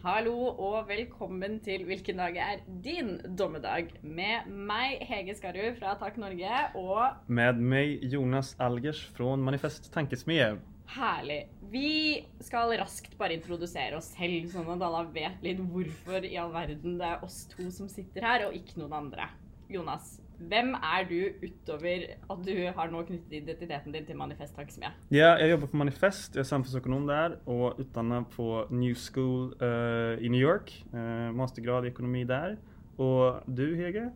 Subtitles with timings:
[0.00, 3.92] Hallo og velkommen til Hvilken dag er din dommedag?
[4.02, 10.58] Med meg, Hege Skarud fra Takk Norge, og Med mig Jonas Algers från Manifest Tankesmie.
[10.90, 11.48] herlig.
[11.70, 16.50] Vi skal raskt bare introdusere oss selv, sånn at alle vet litt hvorfor i all
[16.50, 19.28] verden det er oss to som sitter her, og ikke noen andre.
[19.70, 24.92] Jonas, hvem er du utover at du har nå knyttet identiteten din til Manifest Tankesmie?
[25.10, 30.24] Ja, jag jobbar på Manifest, jag är samhällsekonom där och utbildad på New School eh,
[30.24, 30.84] i New York.
[30.92, 32.58] Eh, mastergrad i ekonomi där.
[32.96, 34.10] Och du Hege?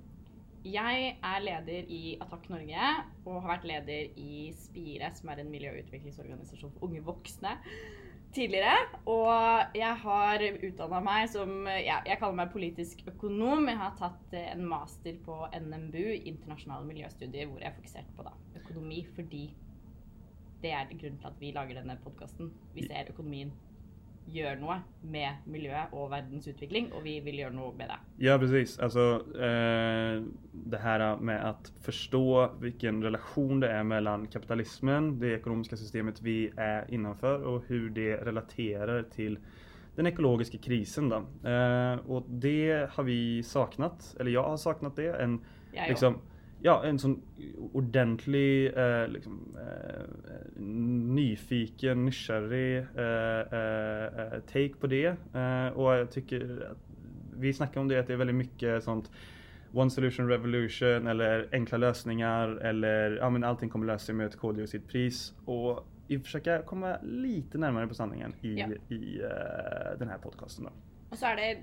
[0.64, 2.86] Jeg er leder i Attakk Norge
[3.26, 7.52] og har vært leder i Spire, som er en miljø- og utviklingsorganisasjon for unge voksne,
[8.34, 8.76] tidligere.
[9.10, 13.68] Og jeg har utdanna meg som ja, Jeg kaller meg politisk økonom.
[13.70, 18.26] Jeg har tatt eh, en master på NMBU, internasjonale miljøstudier, hvor jeg er fokusert på
[18.26, 19.44] da, økonomi, fordi
[20.64, 22.52] det er grunnen til at vi lager denne podkasten.
[22.74, 23.52] Vi ser økonomien
[24.32, 27.98] gjør noe med miljøet og verdens utvikling, og vi vil gjøre noe med det.
[28.18, 30.22] Ja precis, alltså eh,
[30.52, 36.52] det här med att förstå vilken relation det är mellan kapitalismen, det ekonomiska systemet vi
[36.56, 39.38] är innanför och hur det relaterar till
[39.96, 41.48] den ekologiska krisen då.
[41.48, 45.40] Eh, och det har vi saknat, eller jag har saknat det, en
[45.72, 45.88] òg.
[45.88, 46.33] liksom, ja,
[46.72, 47.22] en sån
[47.72, 50.62] ordentlig eh, liksom, eh,
[51.14, 55.06] nyfiken, nysgjerrig eh, eh, eh, take på det.
[55.34, 56.78] Eh, och jag tycker att
[57.36, 59.10] vi snackar om det att det är väldigt mycket sånt
[59.72, 64.36] One solution revolution eller enkla lösningar eller ja men allting kommer lösa sig med ett
[64.36, 65.34] koldioxidpris.
[65.44, 68.66] Och vi försöker komma lite närmare på sanningen i, Ja.
[68.94, 69.18] i
[69.98, 70.64] den här podcasten.
[70.64, 70.70] Då.
[71.10, 71.56] Og så er det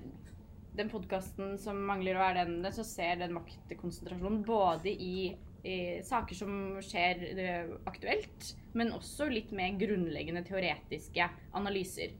[0.76, 6.38] den podkasten som mangler, og er den, som ser den maktkonsentrasjonen både i, i saker
[6.38, 11.28] som skjer eh, aktuelt, men også litt mer grunnleggende teoretiske
[11.58, 12.14] analyser.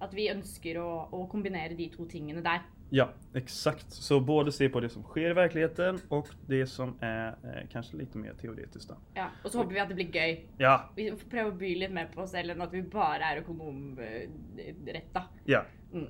[0.00, 2.64] At vi ønsker å, å kombinere de to tingene der.
[2.90, 3.92] Ja, exakt.
[3.92, 7.96] Så både se på det som sker i verkligheten och det som är eh, kanske
[7.96, 8.88] lite mer teoretiskt.
[8.88, 8.96] Då.
[9.14, 10.40] Ja, og så håper vi at det blir gøy.
[10.58, 13.28] Ja, Vi får prøve å by litt mer på oss selv enn at vi bare
[13.28, 15.22] er økonomretta.
[15.46, 15.62] ja.
[15.92, 16.08] Mm.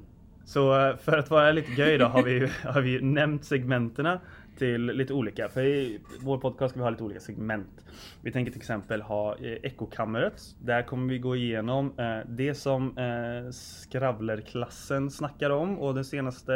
[0.50, 4.21] Så eh, för att vara lite göj då har vi, har vi nämnt segmenterna
[4.60, 5.48] till lite olika.
[5.48, 7.84] För i vår podcast ska vi ha lite olika segment.
[8.22, 10.43] Vi tänker till exempel ha eh, Ekokammeret.
[10.60, 16.53] Där kommer vi gå igenom eh, det som eh, skravlerklassen snackar om och den senaste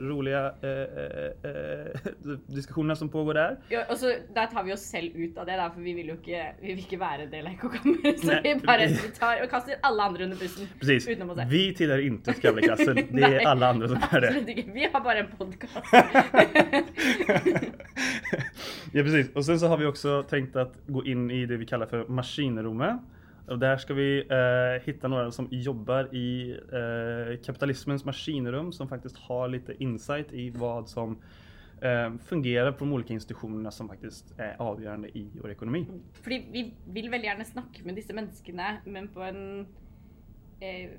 [0.00, 0.54] roliga
[2.46, 3.56] diskussionerna som pågår där.
[3.68, 6.08] Ja, og så Der tar vi oss selv ut av det, da, for vi vil
[6.08, 8.20] jo ikke, vi vil ikke være en del av ekkokammeret.
[8.20, 8.40] Så Nei.
[8.44, 10.68] vi bare vi tar og kaster alle andre under bussen.
[10.80, 11.08] Precis.
[11.08, 11.38] Utenom oss.
[11.50, 12.94] Vi tillhör inte skravlerklassen.
[13.10, 13.34] Det Nej.
[13.34, 14.64] är alla andra som gör det.
[14.74, 15.76] Vi har bare en podkast.
[18.92, 19.30] ja precis.
[19.34, 22.08] Och sen så har vi också tänkt att gå in i det vi kallar för
[22.08, 23.00] maskinrummet.
[23.46, 29.16] Och där ska vi eh, hitta några som jobbar i eh, kapitalismens maskinrum som faktiskt
[29.16, 31.22] har lite insight i vad som
[31.80, 35.86] eh, fungerar på de olika institutionerna som faktiskt är avgörande i vår ekonomi.
[36.12, 39.60] För vi vill väldigt gärna snacka med dessa människorna men på en
[40.60, 40.90] eh,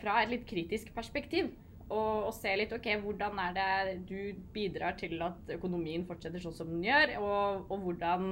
[0.00, 1.46] från ett lite kritiskt perspektiv.
[1.92, 6.56] Og, og se litt ok, hvordan er det du bidrar til at økonomien fortsetter sånn
[6.56, 8.30] som den gjør, og, og hvordan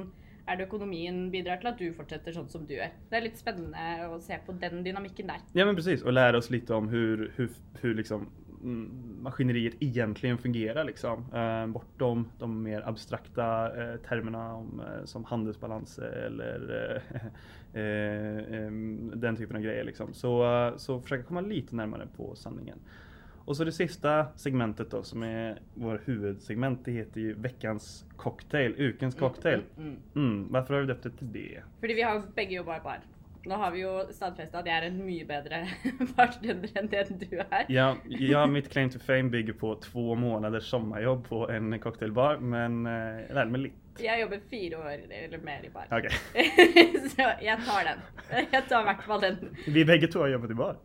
[0.50, 2.90] er det økonomien bidrar til at du fortsetter sånn som du gjør.
[3.10, 5.40] Det är lite spännande att se på den dynamiken där.
[5.52, 7.50] Ja men precis, och lära oss lite om hur, hur,
[7.80, 8.26] hur liksom
[8.62, 8.90] mm,
[9.22, 11.24] maskineriet egentligen fungerar liksom.
[11.34, 17.16] Eh, bortom de mer abstrakta eh, termerna om, eh, som handelsbalanser eller eh,
[17.82, 18.72] eh, eh,
[19.14, 20.14] den typen av grejer liksom.
[20.14, 22.78] Så, eh, så försöka komma lite närmare på sanningen.
[23.50, 28.74] Och så det sista segmentet då som är vår huvudsegment, det heter ju veckans cocktail,
[28.78, 29.62] ukens cocktail.
[29.76, 29.98] Mm, mm.
[30.14, 31.62] Mm, varför har vi döpt det till det?
[31.80, 33.00] Fordi vi har jo begge jobba i bar.
[33.44, 35.64] Nå har vi jo stadfesta at jeg er en mye bedre
[36.16, 37.66] bartender enn det du er.
[37.72, 42.86] Ja, ja, mitt claim to fame bygger på två månaders sommarjobb på en cocktailbar, men
[42.86, 43.76] eh, jag lärde mig lite.
[44.00, 45.88] Jeg jobber fire år eller mer i bar.
[45.92, 46.12] Okej.
[47.12, 48.02] Så jeg tar den.
[48.52, 49.38] Jeg tar i hvert fall den.
[49.66, 50.78] Vi bägge två har jobbat i bar.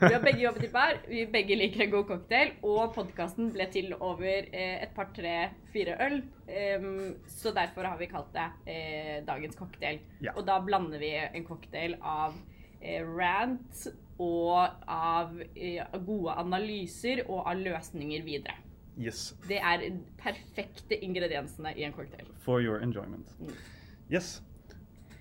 [0.00, 3.68] Vi har begge jobbet i bar, vi begge liker en god cocktail, og podkasten ble
[3.72, 5.36] til over eh, et par, tre,
[5.72, 6.20] fire øl.
[6.48, 10.00] Em, så derfor har vi kalt det eh, dagens cocktail.
[10.24, 10.36] Ja.
[10.36, 12.36] Og da blander vi en cocktail av
[12.80, 13.88] eh, rant
[14.18, 18.58] og av eh, gode analyser og av løsninger videre.
[18.98, 22.26] Yes, Det er de perfekte ingrediensene i en cocktail.
[22.42, 23.28] for your enjoyment.
[23.40, 23.52] Mm.
[24.10, 24.42] Yes.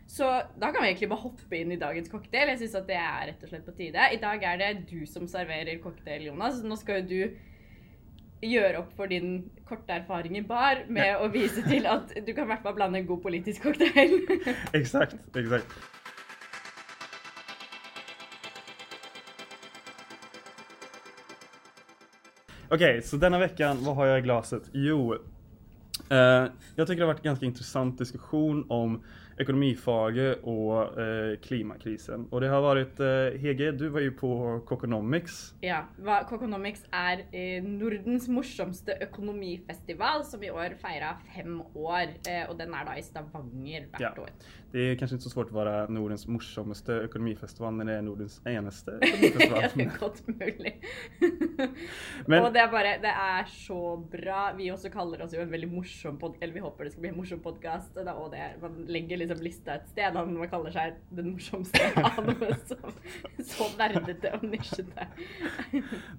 [0.08, 0.24] Så
[0.60, 2.48] da kan vi egentlig bare hoppe inn i dagens cocktail.
[2.50, 4.06] Jeg synes at det er rett og slett på tide.
[4.14, 6.62] I dag er det du som serverer cocktail, Jonas.
[6.64, 11.62] Nå skal jo du gjøre opp for din korte erfaring i bar med å vise
[11.68, 14.14] til at du kan i hvert fall blande en god politisk cocktail.
[14.80, 15.74] Exakt, exakt.
[22.70, 24.64] Okej, så denna veckan, vad har jag i glaset?
[24.74, 25.14] Jo,
[26.10, 26.18] eh,
[26.76, 29.04] jag tycker det har varit en ganska intressant diskussion om
[29.40, 32.28] ekonomifage och eh, klimatkrisen.
[32.30, 35.54] Och det har varit, eh, Hege, du var ju på Coconomics.
[35.62, 35.84] Ja,
[36.30, 42.02] Coconomics er eh, Nordens morsomste økonomifestival, som i år feirer fem år.
[42.28, 44.12] Eh, og den er da i Stavanger hvert Ja.
[44.22, 44.30] år.
[44.72, 48.42] Det är kanske inte så svårt att vara Nordens morsomaste ekonomifestival när det är Nordens
[48.46, 49.62] enaste ekonomifestival.
[49.62, 50.74] ja, det er godt mulig.
[52.28, 54.54] Men- og det er bare Det er så bra.
[54.58, 57.10] Vi også kaller oss jo en veldig morsom pod Eller vi håper det skal bli
[57.10, 57.98] en morsom podkast.
[57.98, 61.80] Og det man legger liksom lista et sted da når man kaller seg den morsomste
[62.04, 62.76] av noe så,
[63.44, 65.08] så nerdete og nisjete.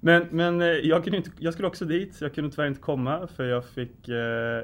[0.01, 3.27] Men, men eh, jag, kunde inte, jag skulle också dit, jag kunde tyvärr inte komma
[3.27, 4.15] för jag, fick, eh,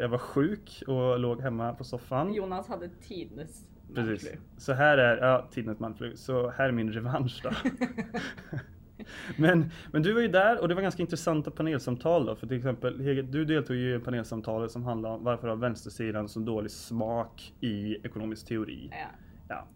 [0.02, 2.34] jag var sjuk och låg hemma på soffan.
[2.34, 4.34] Jonas hadde tidenes Precis.
[4.58, 6.16] Så här är, ja, tidens manflu.
[6.16, 7.52] Så här är min revansch då.
[9.38, 12.36] men, men du var ju där och det var ganska intressanta panelsamtal då.
[12.36, 12.98] För till exempel,
[13.32, 17.96] du deltog ju i panelsamtalet som handlade om varför har vänstersidan så dålig smak i
[18.04, 18.90] ekonomisk teori.
[18.92, 19.08] Ja.
[19.50, 19.68] Ja,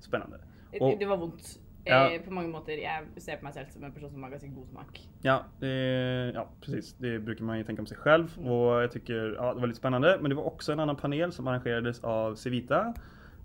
[0.00, 0.40] spännande.
[0.72, 1.60] Det, Och- det var vondt.
[1.84, 2.10] Ja.
[2.10, 2.72] Eh, på mange måter.
[2.72, 4.98] Jeg ser på meg selv som en person som har ganske god smak.
[5.22, 6.94] Ja, det, ja, precis.
[6.98, 9.78] Det brukar man ju tänka om sig själv och jag tycker ja, det var lite
[9.78, 10.18] spännande.
[10.20, 12.94] Men det var också en annan panel som arrangerades av Civita.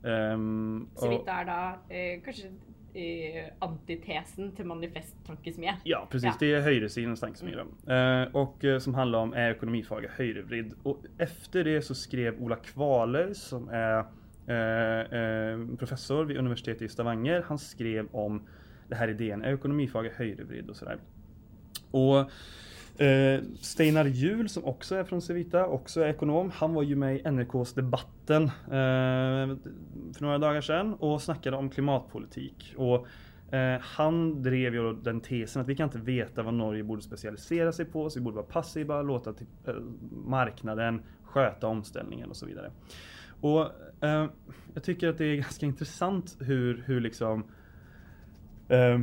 [0.04, 2.50] Ehm, och- Civita er da eh, kanskje
[2.96, 5.74] eh, antitesen til manifesttankesmie.
[5.84, 6.26] Ja, precis.
[6.26, 6.34] Ja.
[6.40, 7.66] Det är höjresidans tankesmedja.
[7.88, 10.74] Eh, och eh, som handlar om är ekonomifaga höjrevrid.
[10.84, 14.00] Och efter det så skrev Ola Kvalöj som är
[14.48, 17.44] eh, eh, professor vid universitetet i Stavanger.
[17.48, 18.48] Han skrev om
[18.88, 20.98] det här idén, är ekonomifaga höjrevrid och sådär.
[21.92, 22.32] Och
[22.98, 26.52] Eh, Steinar Juhl som också är från Civita, också är ekonom.
[26.52, 29.58] Han var ju med i NRKs Debatten eh,
[30.14, 32.74] för några dagar sedan och snackade om klimatpolitik.
[32.78, 33.08] Och
[33.56, 37.72] eh, han drev ju den tesen att vi kan inte veta vad Norge borde specialisera
[37.72, 39.74] sig på, så vi borde vara passiva, låta till, eh,
[40.26, 42.72] marknaden sköta omställningen och så vidare.
[43.42, 43.62] Och
[44.04, 44.28] eh,
[44.74, 47.44] jag tycker att det är ganska intressant hur, hur liksom
[48.68, 49.00] eh,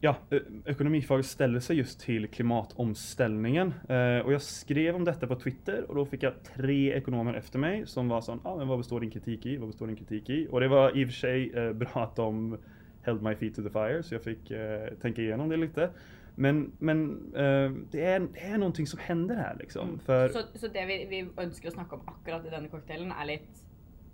[0.00, 3.74] Ja, eh, ekonomifaget ställer sig just till klimatomställningen.
[3.88, 7.58] Eh, och jag skrev om detta på Twitter och då fick jag tre ekonomer efter
[7.58, 9.56] mig som var sån, ja ah, men vad består din kritik i?
[9.56, 10.48] Vad består din kritik i?
[10.50, 12.58] Och det var i och för sig eh, bra att de
[13.02, 15.90] held my feet to the fire så jag fick eh, tänka igenom det lite.
[16.34, 19.88] Men, men eh, det, är, det är någonting som händer här liksom.
[19.88, 19.98] Mm.
[19.98, 23.26] För, Så, så det vi, vi ønsker å snakke om akkurat i denne cocktailen, er
[23.26, 23.64] litt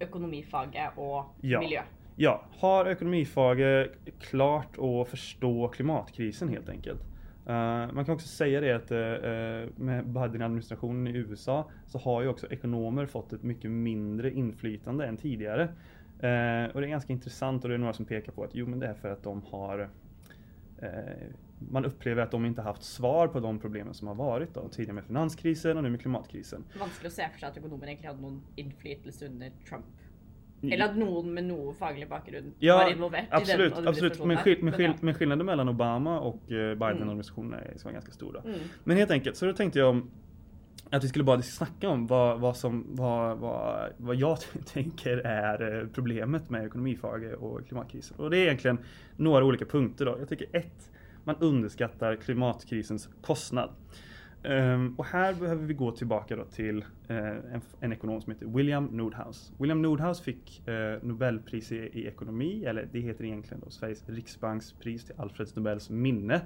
[0.00, 1.60] økonomifaget og Ja.
[1.60, 1.80] miljø.
[2.22, 7.00] Ja, har ekonomifaget klart att förstå klimatkrisen helt enkelt?
[7.46, 12.28] Uh, man kan också säga det att uh, med Biden-administrationen i USA så har ju
[12.28, 15.62] också ekonomer fått ett mycket mindre inflytande än tidigare.
[15.62, 18.66] Uh, och det är ganska intressant och det är några som pekar på att jo
[18.66, 19.88] men det är för att de har
[21.70, 24.94] man upplever att de inte haft svar på de problemen som har varit då, tidigare
[24.94, 26.64] med finanskrisen och nu med klimatkrisen.
[26.78, 29.84] Vanskligt att säga för seg att økonomer egentlig hade noen innflytelse under Trump.
[30.62, 34.24] Eller at noen med noe faglig bakgrunn Ja, var involvert absolut, i den absolut.
[34.24, 38.12] Men, skill, men, skill, men skillnaden mellan Obama och eh, Biden-administrationen är som är ganska
[38.12, 38.32] stor.
[38.32, 38.48] Då.
[38.48, 38.60] Mm.
[38.84, 40.10] Men helt enkelt, så då tänkte jag om
[40.90, 44.38] att vi skulle bara snacka om vad, vad, som, vad, vad, vad jag
[44.72, 48.16] tänker är eh, problemet med ekonomifage och klimatkrisen.
[48.16, 48.78] Och det är egentligen
[49.16, 50.04] några olika punkter.
[50.04, 50.16] Då.
[50.18, 50.90] Jag tycker ett,
[51.24, 53.70] man underskattar klimatkrisens kostnad.
[54.42, 56.76] Um, och här behöver vi gå tillbaka då till
[57.10, 59.52] uh, en, en ekonom som heter William Nordhaus.
[59.58, 65.04] William Nordhaus fick uh, Nobelpris i, i ekonomi, eller det heter egentligen då Sveriges Riksbankspris
[65.04, 66.40] till Alfred Nobels minne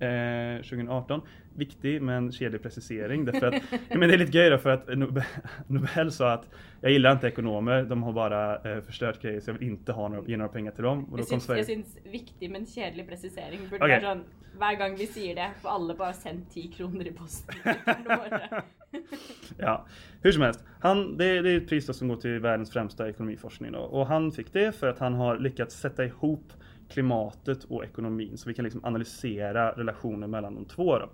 [0.00, 1.20] eh, 2018.
[1.56, 5.22] Viktig men kedlig precisering därför att men det är lite göj då för att Nobel,
[5.66, 6.48] Nobel sa att
[6.80, 10.08] jag gillar inte ekonomer, de har bara eh, förstört grejer så jag vill inte ha
[10.08, 11.04] några, ge några pengar till dem.
[11.04, 11.60] Och då syns, Sverige.
[11.60, 13.90] jeg syns viktig, men kjedelig presisering burde Ok.
[13.90, 14.22] være sånn
[14.60, 17.54] hver gang vi sier det, får alle bare sendt ti kroner i posten.
[19.58, 19.86] Ja,
[20.22, 20.64] hur som helst.
[20.80, 23.72] Han, det, det är ett pris som går till världens främsta ekonomiforskning.
[23.72, 23.78] Då.
[23.78, 26.52] Och han fick det för att han har lyckats sätta ihop
[26.90, 28.38] klimatet och ekonomin.
[28.38, 30.98] Så vi kan liksom analysera relationen mellan de två.
[30.98, 31.08] Då.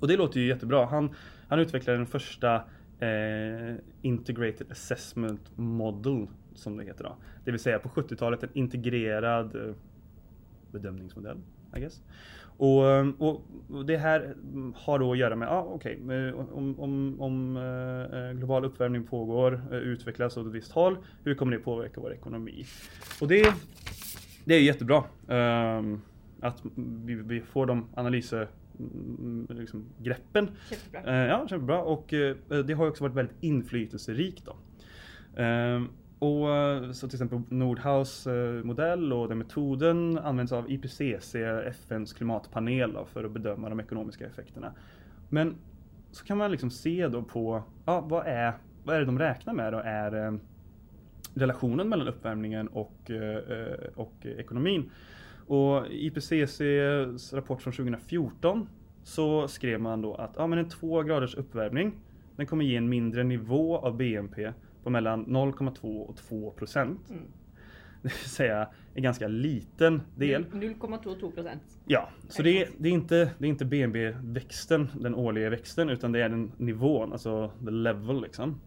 [0.00, 0.86] Och det låter ju jättebra.
[0.86, 1.14] Han,
[1.48, 2.54] han utvecklade den första
[2.98, 7.04] eh, Integrated Assessment Model, som det heter.
[7.04, 7.16] Då.
[7.44, 9.74] Det vill säga på 70-talet en integrerad eh,
[10.72, 11.38] bedömningsmodell,
[11.76, 12.02] I guess.
[12.58, 12.84] Och,
[13.18, 14.34] och och det här
[14.74, 19.60] har då att göra med, ah, okej, okay, om, om, om eh, global uppvärmning pågår,
[19.72, 22.66] eh, utvecklas åt ett visst håll, hur kommer det påverka vår ekonomi?
[23.20, 23.54] Och det,
[24.48, 25.04] det är jättebra.
[25.28, 26.00] ehm,
[26.40, 26.62] att
[27.04, 30.50] vi, vi får de analyser mm, liksom, greppen.
[30.70, 31.22] Kjempebra.
[31.22, 31.82] Eh, ja, kämpebra.
[31.82, 34.56] Och eh, det har också varit väldigt inflytelserikt då.
[35.42, 35.88] Ehm,
[36.18, 38.26] och eh, så till exempel Nordhaus
[38.64, 41.34] modell och den metoden används av IPCC,
[41.66, 44.72] FNs klimatpanel då, för att bedöma de ekonomiska effekterna.
[45.28, 45.54] Men
[46.12, 48.52] så kan man liksom se då på, ja vad är,
[48.84, 50.38] vad är det de räknar med då är
[51.38, 53.38] relationen mellan uppvärmningen och, eh,
[53.94, 54.90] och ekonomin.
[55.46, 58.68] Och IPCCs rapport från 2014
[59.02, 61.92] så skrev man då att ja, men en två graders uppvärmning
[62.36, 64.52] den kommer ge en mindre nivå av BNP
[64.82, 67.10] på mellan 0,2 och 2 procent.
[67.10, 67.22] Mm.
[68.02, 70.44] Det vill säga en ganska liten del.
[70.44, 71.62] 0,22 procent.
[71.86, 76.12] Ja, så det är, det är inte, det är inte BNP-växten, den årliga växten, utan
[76.12, 78.60] det är den nivån, alltså the level liksom.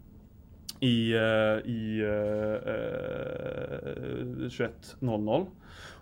[0.84, 1.14] I,
[1.66, 2.58] i uh,
[4.48, 5.46] 21.00.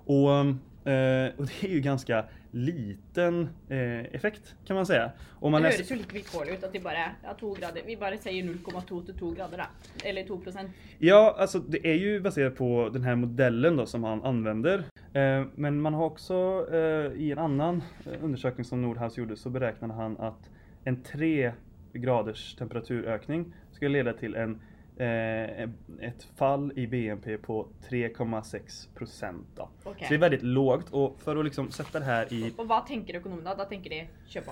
[0.06, 0.60] Och um,
[0.90, 5.12] Eh, och det är ju ganska liten eh, effekt kan man säga.
[5.40, 7.82] Om man det höres ju lite villkorligt ut att det bara är ja, 2 grader.
[7.86, 9.64] Vi bara säger 0,2 till 2 grader då.
[10.08, 10.72] Eller 2 procent.
[10.98, 14.84] Ja, alltså det är ju baserat på den här modellen då som han använder.
[15.14, 19.50] Eh, men man har också eh, i en annan eh, undersökning som Nordhaus gjorde så
[19.50, 20.50] beräknade han att
[20.84, 21.52] en 3
[21.94, 24.58] graders temperaturökning skulle leda till en eh,
[25.00, 29.60] ett fall i BNP på 3,6 procent.
[29.84, 29.94] Okay.
[29.94, 32.54] Så det är väldigt lågt och för att liksom sätta det här i...
[32.58, 33.56] Och vad tänker ekonomerna?
[33.56, 34.52] Vad tänker de köpa?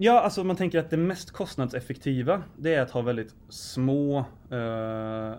[0.00, 4.18] Ja, alltså man tänker att det mest kostnadseffektiva det är att ha väldigt små
[4.50, 5.32] eh,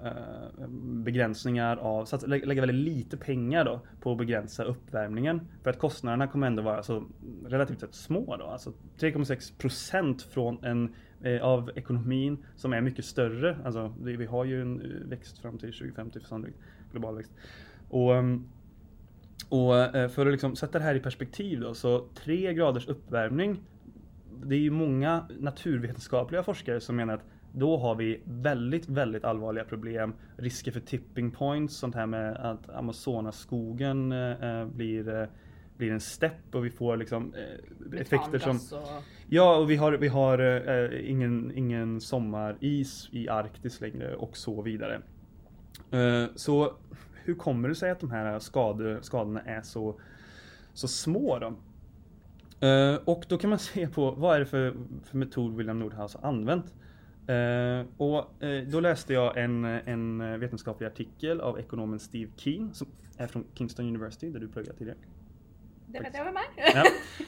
[0.82, 5.48] begränsningar av, så att lägga väldigt lite pengar då på att begränsa uppvärmningen.
[5.64, 7.04] För att kostnaderna kommer ändå vara så
[7.46, 8.46] relativt sett små då.
[8.46, 10.90] Alltså 3,6 procent från en eh,
[11.24, 13.58] Eh, av ekonomin som är mycket större.
[13.66, 16.58] Alltså vi har ju en eh, växt fram till 2050 sannolikt,
[16.92, 17.32] global växt.
[17.90, 18.48] Och, ehm,
[19.50, 23.60] och eh, för att liksom sätta det här i perspektiv då, så tre graders uppvärmning
[24.44, 29.64] det är ju många naturvetenskapliga forskare som menar att då har vi väldigt, väldigt allvarliga
[29.64, 30.14] problem.
[30.36, 35.28] Risker för tipping points, sånt här med att Amazonaskogen eh, blir, eh,
[35.80, 38.56] blir en stepp och vi får liksom eh, effekter som...
[38.56, 39.04] Och...
[39.30, 44.62] Ja, och vi har, vi har eh, ingen, ingen sommaris i Arktis längre och så
[44.62, 45.02] vidare.
[45.92, 46.74] Eh, så
[47.24, 50.00] hur kommer det sig att de här skade, skadorna är så,
[50.74, 51.54] så små då?
[52.68, 56.16] Uh, och då kan man se på vad är det för, för metod William Nordhaus
[56.16, 56.66] har använt.
[57.30, 62.88] Uh, och uh, då läste jag en, en vetenskaplig artikel av ekonomen Steve Keen som
[63.18, 64.98] är från Kingston University där du pluggade tidigare.
[65.92, 66.38] Det vet jag vem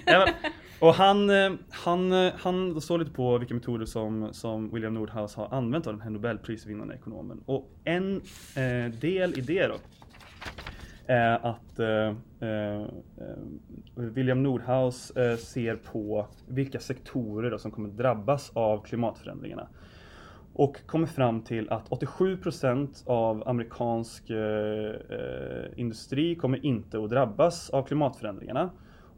[0.05, 0.29] är.
[0.79, 1.29] Och han,
[1.69, 6.01] han, han står lite på vilka metoder som, som William Nordhaus har använt av den
[6.01, 7.43] här Nobelprisvinnande ekonomen.
[7.45, 8.21] Och en
[8.99, 9.75] del i det då
[11.11, 12.07] är att eh,
[12.49, 12.87] eh,
[13.95, 19.67] William Nordhaus eh, ser på vilka sektorer då som kommer drabbas av klimatförändringarna.
[20.53, 27.69] Och kommer fram till att 87% av amerikansk eh, eh, industri kommer inte att drabbas
[27.69, 28.69] av klimatförändringarna.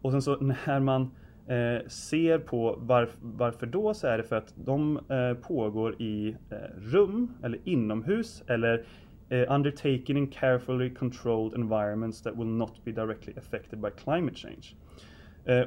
[0.01, 0.35] Och sen så
[0.67, 1.01] när man
[1.47, 6.35] eh, ser på varf varför då så är det för att de eh, pågår i
[6.49, 8.85] eh, rum eller inomhus eller
[9.31, 14.75] uh, undertaken in carefully controlled environments that will not be directly affected by climate change.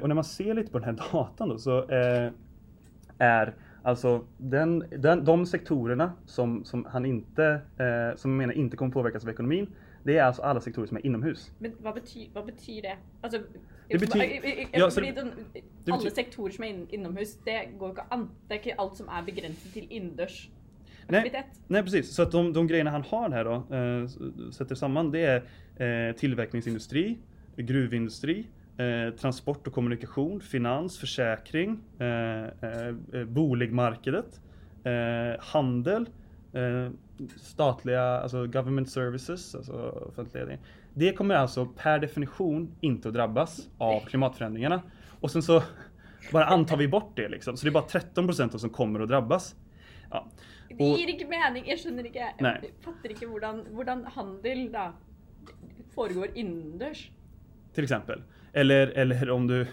[0.01, 1.85] Och när man ser lite på den här datan då så
[3.17, 3.53] är
[3.87, 7.61] alltså den, den, de sektorerna som, som han inte,
[8.15, 9.67] som menar inte kommer påverkas av ekonomin,
[10.03, 11.51] det är alltså alla sektorer som är inomhus.
[11.59, 12.97] Men vad, bety vad betyder det?
[13.21, 13.39] Alltså,
[13.87, 18.29] det betyder, ja, så, det, alla sektorer som är in, inomhus, det går inte an.
[18.47, 20.49] Det är inte allt som är begränsat till indörs
[21.09, 24.07] Nej, nej precis, så att de, de grejerna han har här då, eh,
[24.51, 27.17] sätter samman, det är eh, tillverkningsindustri,
[27.55, 34.41] gruvindustri, eh, transport och kommunikation, finans, försäkring, eh, eh, eh boligmarkedet,
[34.83, 36.09] eh, handel,
[37.35, 39.73] statliga, alltså government services, alltså
[40.09, 40.57] offentliga.
[40.93, 44.81] Det kommer alltså per definition inte att drabbas av klimatförändringarna.
[45.19, 45.63] Och sen så
[46.31, 47.57] bara antar vi bort det liksom.
[47.57, 49.55] Så det är bara 13% som kommer att drabbas.
[50.11, 50.27] Ja.
[50.69, 51.67] Det gir ikke mening.
[51.67, 54.89] Jeg skjønner ikke Jeg fatter ikke hvordan, hvordan handel da
[55.95, 57.07] foregår innendørs.
[57.73, 58.23] Till exempel.
[58.57, 59.67] Eller, eller om, du,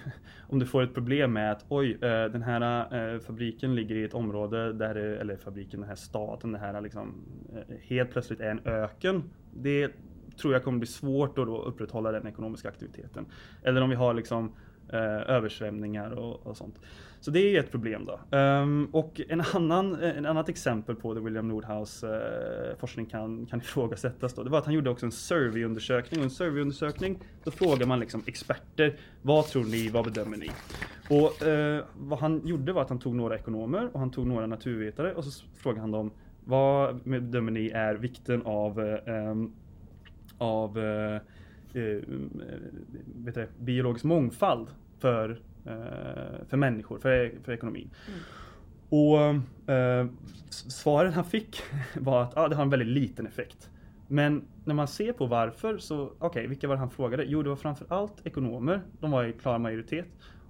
[0.49, 4.05] om du får ett problem med att oj, eh, den här eh, fabriken ligger i
[4.05, 7.15] ett område där, eller fabriken, den här staden, det här liksom
[7.53, 9.23] eh, helt plötsligt är en öken.
[9.53, 9.91] Det
[10.41, 13.27] tror jag kommer bli svårt att då upprätthålla den ekonomiska aktiviteten.
[13.63, 14.53] Eller om vi har liksom
[14.95, 16.79] Eh, översvämningar och, och sånt.
[17.21, 18.39] Så det är ett problem då.
[18.39, 22.11] Um, och en annan, eh, en annat exempel på där William Nordhaus uh,
[22.79, 26.21] forskning kan, kan ifrågasättas då, det var att han gjorde också en surveyundersökning.
[26.21, 30.51] Och en surveyundersökning, då frågar man liksom experter, vad tror ni, vad bedömer ni?
[31.11, 34.47] Och uh, vad han gjorde var att han tog några ekonomer och han tog några
[34.47, 36.11] naturvetare och så frågade han dem,
[36.45, 39.53] vad bedömer ni är vikten av, um,
[40.39, 41.21] av uh,
[43.25, 44.69] vet biologisk mångfald
[45.05, 47.91] för eh, för människor, för, för ekonomin.
[48.09, 48.21] Mm.
[48.89, 50.07] Och eh,
[50.51, 51.63] svaret han fick
[52.01, 53.71] var att ah, det har en väldigt liten effekt.
[54.09, 57.25] Men när man ser på varför så, okej, okay, vilka var det han frågade?
[57.25, 58.81] Jo, det var framförallt ekonomer.
[59.01, 60.07] De var i klar majoritet.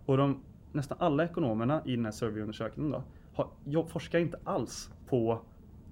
[0.06, 0.42] Och de,
[0.72, 3.02] nästan alla ekonomerna i den här surveyundersökningen då,
[3.34, 5.40] har, forskar inte alls på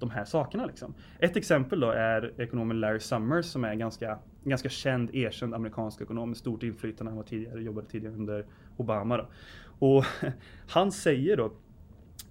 [0.03, 0.67] de här sakerna.
[0.67, 0.95] Liksom.
[1.19, 6.29] Ett exempel då är ekonomen Larry Summers som är ganska, ganska känd, erkänd amerikansk ekonom
[6.29, 7.11] med stort inflytande.
[7.11, 9.17] Han var tidigare, jobbade tidigare under Obama.
[9.17, 9.29] Då.
[9.79, 10.05] Och
[10.69, 11.53] han säger då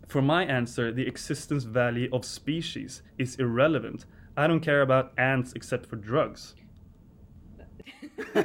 [0.08, 4.08] For my answer, the existence value of species is irrelevant.
[4.38, 6.56] I don't care about ants except for drugs.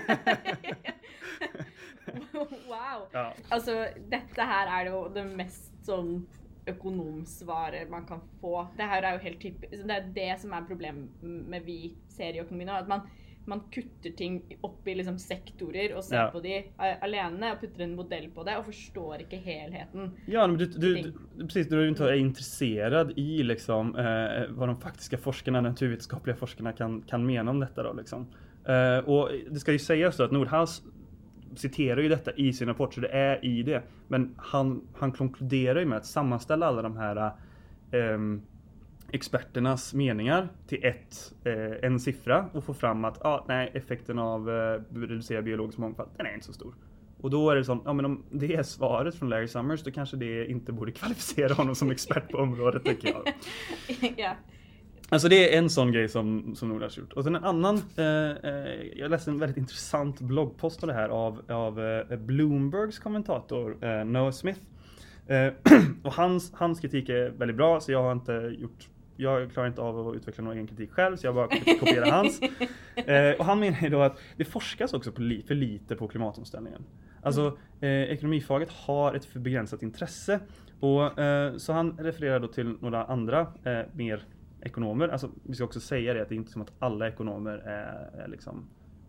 [2.68, 3.08] wow!
[3.12, 3.32] Ja.
[3.50, 6.26] Altså, dette her er jo det mest sånn
[6.66, 8.66] økonomsvaret man kan få.
[8.76, 9.72] Det her er jo helt typisk.
[9.86, 12.72] Det er det som er problemet med vi ser i økonomi nå.
[12.82, 13.00] At man,
[13.46, 16.30] man kutter ting opp i liksom sektorer og ser Ja.
[16.32, 16.56] på de
[17.02, 20.12] alene og putter en modell på det og forstår ikke helheten.
[20.26, 21.12] Ja, men du, du, du,
[21.46, 27.02] precis, du inte är intresserad i liksom, eh, vad de faktiska forskarna, naturvetenskapliga forskarna kan,
[27.02, 27.82] kan mena om detta.
[27.82, 28.26] Då, liksom.
[28.68, 30.82] eh, och det ska ju sägas då att Nordhaus
[31.58, 33.82] citerar ju detta i sin rapport, så det är i det.
[34.08, 37.30] Men han, han konkluderar ju med att sammanställa alla de här
[37.90, 38.42] ehm,
[39.12, 44.50] experternas meningar till ett, eh, en siffra och få fram att ah, nej, effekten av
[44.50, 46.74] eh, reducerad biologisk mångfald, den är inte så stor.
[47.20, 49.90] Och då är det sånt, ja men om det är svaret från Larry Summers, då
[49.90, 53.34] kanske det inte borde kvalificera honom som expert på området tycker jag.
[54.16, 54.32] ja.
[55.08, 57.12] Alltså det är en sån grej som, som Nordhaus gjort.
[57.12, 61.08] Och sen en annan, eh, eh, jag läste en väldigt intressant bloggpost om det här
[61.08, 64.60] av, av eh, Bloombergs kommentator eh, Noah Smith.
[65.26, 65.52] Eh,
[66.02, 68.88] och hans, hans kritik är väldigt bra, så jag har inte gjort
[69.18, 71.48] jag klarar inte av att utveckla någon egen kritik själv, så jag bara
[71.80, 72.40] kopierar hans.
[72.96, 76.84] Eh, och han menar ju då att det forskas också li, för lite på klimatomställningen.
[77.22, 80.40] Alltså eh, ekonomifaget har ett för begränsat intresse.
[80.80, 81.10] Och,
[81.56, 83.46] så han refererar då till några andra
[83.92, 84.22] mer
[84.60, 85.08] ekonomer.
[85.08, 88.20] Alltså, vi ska också säga det att det är inte som att alla ekonomer är,
[88.24, 88.68] är liksom,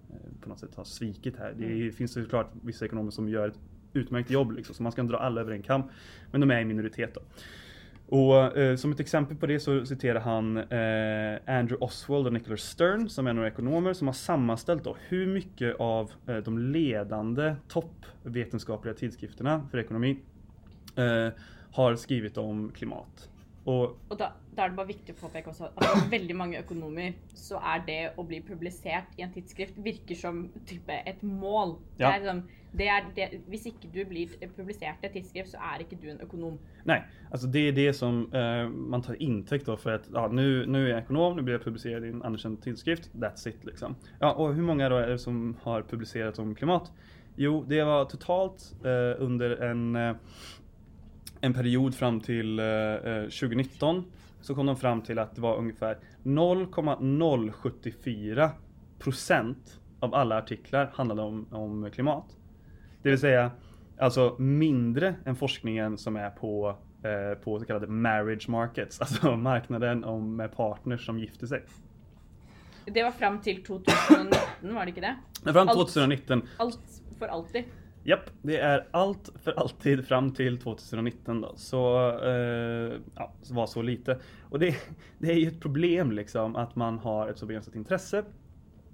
[0.09, 1.53] eh, på något sätt har svikit här.
[1.57, 1.91] Det Mm.
[1.91, 3.59] finns såklart vissa ekonomer som gör ett
[3.93, 5.83] utmärkt jobb, liksom, så man ska inte dra alla över en kam.
[6.31, 7.13] Men de är i minoritet.
[7.13, 7.21] Då.
[8.09, 12.61] Och eh, som ett exempel på det så citerar han eh, Andrew Oswald och Nicholas
[12.61, 17.55] Stern som är några ekonomer som har sammanställt då hur mycket av eh, de ledande
[17.67, 20.19] toppvetenskapliga tidskrifterna för ekonomi
[20.95, 21.29] eh,
[21.71, 23.29] har skrivit om klimat.
[23.67, 26.59] Och Og da, da er det bare viktig å påpeke også at for veldig mange
[26.61, 31.75] økonomer så er det å bli publisert i en tidsskrift virker som type et mål.
[31.97, 32.11] Det Ja.
[32.15, 32.43] er liksom,
[32.77, 36.07] det er det, hvis ikke du blir publisert i et tidsskrift, så er ikke du
[36.09, 36.57] en økonom.
[36.85, 37.01] Nej,
[37.31, 40.85] alltså det är det som eh, man tar intäkt då för att ja, nu, nu
[40.85, 43.09] är jag ekonom, nu blir jag publicerad i en anerkänd tidskrift.
[43.13, 43.95] That's it liksom.
[44.19, 46.91] Ja, och hur många då är det som har publicerat om klimat?
[47.35, 50.15] Jo, det var totalt eh, under en, eh,
[51.41, 54.03] en period fram till eh, eh, 2019
[54.41, 58.51] så kom de fram till att det var ungefär 0,074
[58.99, 62.37] procent av alla artiklar handlade om, om klimat.
[63.01, 63.51] Det vill säga
[63.99, 70.03] alltså mindre än forskningen som är på, eh, på så kallade marriage markets, alltså marknaden
[70.03, 71.63] om med partners som gifter sig.
[72.85, 75.15] Det var fram til 2019, var det ikke det?
[75.43, 75.89] Fram till Allt.
[75.89, 76.79] 2019, Alt
[77.19, 77.63] for alltid.
[78.07, 81.53] Japp, det är allt för alltid fram till 2019 då.
[81.55, 84.19] Så, eh, ja, var så lite.
[84.41, 84.75] Och det,
[85.17, 88.23] det är ju ett problem liksom att man har ett så begränsat intresse.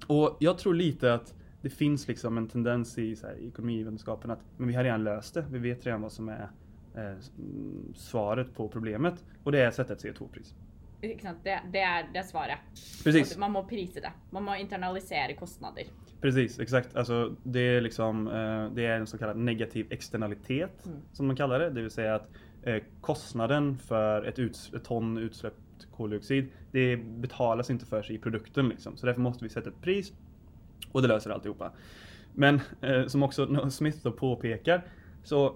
[0.08, 4.32] Och jag tror lite att det finns liksom en tendens i, så här, i ekonomivetenskapen
[4.32, 5.46] att men vi har redan löst det.
[5.50, 6.50] Vi vet redan vad som är
[6.96, 9.26] eh, mm, svaret på problemet.
[9.44, 10.56] Och det är att sätta ett CO2-pris.
[11.02, 11.40] Ikke sant?
[11.44, 12.60] Det, det, er, det svaret.
[13.04, 13.38] Precis.
[13.38, 14.12] Man må prise det.
[14.32, 15.84] Man må internalisere kostnader.
[16.24, 16.96] Precis, exakt.
[16.96, 20.98] Alltså, det, är liksom, eh, det är en så kallad negativ externalitet Mm.
[21.14, 21.70] som man kallar det.
[21.70, 22.30] Det vill säga att
[22.64, 28.20] eh, kostnaden för ett, uts- ett ton utsläppt koldioxid, det betalas inte för sig i
[28.20, 28.70] produkten.
[28.70, 28.98] Liksom.
[28.98, 30.14] Så därför måste vi sätta ett pris
[30.92, 31.72] och det löser alltihopa.
[32.34, 34.82] Men eh, som också Noah Smith då påpekar,
[35.24, 35.56] så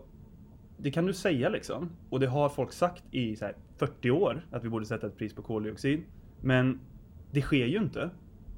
[0.77, 1.89] det kan du säga liksom.
[2.09, 5.33] Och det har folk sagt i här 40 år att vi borde sätta ett pris
[5.33, 6.03] på koldioxid.
[6.41, 6.79] Men
[7.31, 8.09] det sker ju inte.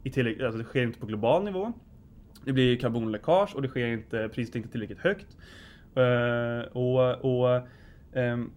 [0.03, 1.73] I tillräck- alltså det sker inte på global nivå.
[2.45, 5.37] Det blir karbonläckage och det sker inte, priset är inte tillräckligt högt.
[5.95, 7.61] Eh, och och
[8.13, 8.51] ehm,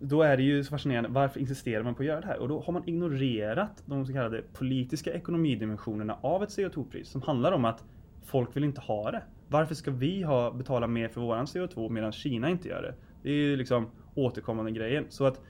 [0.00, 2.38] då är det ju så fascinerande, varför insisterar man på att göra det här?
[2.38, 7.52] Och då har man ignorerat de så kallade politiska ekonomidimensionerna av ett CO2-pris som handlar
[7.52, 7.84] om att
[8.24, 9.22] folk vill inte ha det.
[9.48, 12.94] Varför ska vi ha, betala mer för våran CO2 medan Kina inte gör det?
[13.22, 15.04] Det är ju liksom återkommande grejen.
[15.08, 15.40] Så att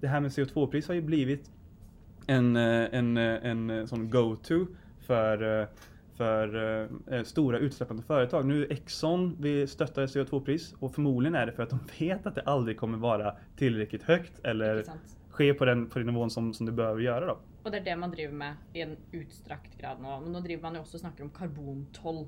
[0.00, 1.50] det här med CO2-pris har ju blivit
[2.26, 4.66] en, eh, en, eh, en, en sån go-to
[5.00, 5.68] för,
[6.16, 8.46] för eh, stora utsläppande företag.
[8.46, 12.42] Nu Exxon vi stöttar CO2-pris och förmodligen är det för att de vet att det
[12.42, 14.84] aldrig kommer vara tillräckligt högt eller
[15.30, 17.26] ske på den, på den nivån som, som det behöver göra.
[17.26, 17.38] Då.
[17.62, 20.08] Och det är det man driver med i en utstrakt grad nu.
[20.22, 22.26] Men nu driver man ju också snackar om karbontoll.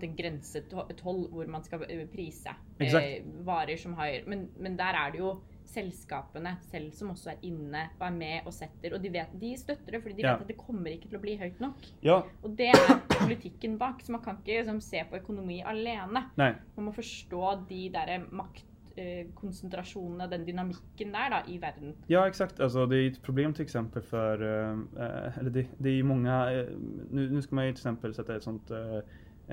[0.00, 5.10] En grensetoll hvor man ska eh, prisa eh, varor som har Men, men där är
[5.10, 5.36] det ju
[5.68, 8.94] selskapene selv som også er inne og er med og setter.
[8.96, 10.34] Og de, vet, de støtter det, fordi de ja.
[10.34, 11.88] vet at det kommer ikke til å bli høyt nok.
[12.04, 12.22] Ja.
[12.42, 14.02] Og det er politikken bak.
[14.04, 16.24] Så man kan ikke liksom, se på økonomi alene.
[16.40, 16.52] Nei.
[16.76, 21.94] Man må forstå de der maktkoncentrationerna, den dynamiken där då, i världen.
[22.06, 26.02] Ja exakt, alltså, det är ett problem till exempel för, eh, eller det, det är
[26.02, 26.66] många, eh,
[27.10, 28.96] nu, nu ska man ju till exempel sätta ett sånt eh,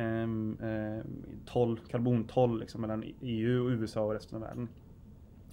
[0.03, 1.01] eh,
[1.45, 4.69] toll, karbontoll liksom, mellan EU och USA och resten av världen.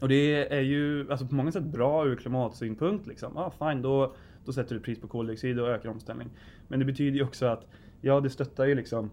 [0.03, 3.07] Och det är ju alltså på många sätt bra ur klimatsynpunkt.
[3.07, 3.37] Liksom.
[3.37, 6.31] Ah, fine, då, då sätter du pris på koldioxid och ökar omställning.
[6.69, 7.67] Men det betyder ju också att
[8.01, 9.11] ja, det stöttar ju liksom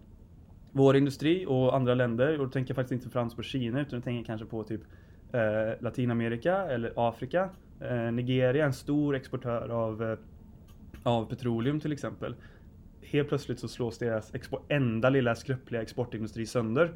[0.72, 2.38] vår industri och andra länder.
[2.40, 4.80] Och då tänker jag faktiskt inte främst på Kina utan jag tänker kanske på typ
[5.32, 7.50] eh, Latinamerika eller Afrika.
[7.80, 10.18] Eh, Nigeria, en stor exportör av, eh,
[11.02, 12.34] av petroleum till exempel.
[13.02, 14.32] Helt plötsligt så slås deras
[14.68, 16.92] enda lilla skröpliga exportindustri sönder.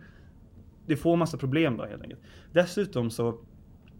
[0.86, 2.20] Det får massa problem då helt enkelt.
[2.52, 3.38] Dessutom så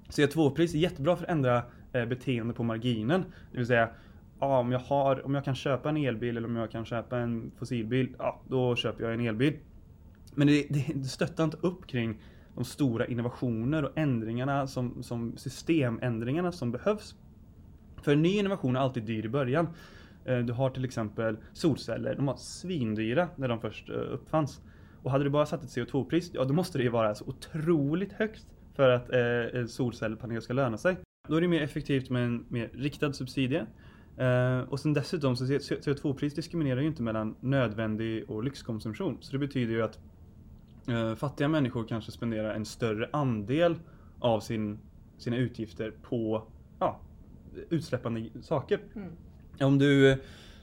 [0.09, 1.63] CO2-pris är jättebra för att ändra
[1.93, 3.25] eh, beteende på marginen.
[3.53, 3.89] Det vill säga,
[4.41, 7.19] ja, om, jag har, om jag kan köpa en elbil eller om jag kan köpa
[7.19, 9.57] en fossilbil, ja, då köper jag en elbil.
[10.35, 12.23] Men det, det, det stöttar inte upp kring
[12.55, 17.15] de stora innovationer och ändringarna som, som systemändringarna som behövs.
[18.03, 19.69] För en ny innovation är alltid dyr i början.
[20.25, 24.61] Eh, du har till exempel solceller, de var svindyra när de först eh, uppfanns.
[25.03, 28.13] Och hade du bara satt ett CO2-pris, ja då måste det ju vara så otroligt
[28.13, 30.97] högt för att eh, solcellpanel ska löna sig.
[31.29, 33.67] Då är det mer effektivt med en mer riktad subsidie.
[34.17, 39.19] Eh, och sen dessutom så CO2-pris diskriminerar ju inte mellan nödvändig och lyxkonsumtion.
[39.21, 39.99] Så det betyder ju att
[40.89, 43.75] eh, fattiga människor kanske spenderar en större andel
[44.19, 44.79] av sin,
[45.19, 46.47] sina utgifter på
[46.79, 47.01] ja,
[47.71, 48.81] utsläppande saker.
[48.95, 49.13] Mm.
[49.61, 50.19] Om, du,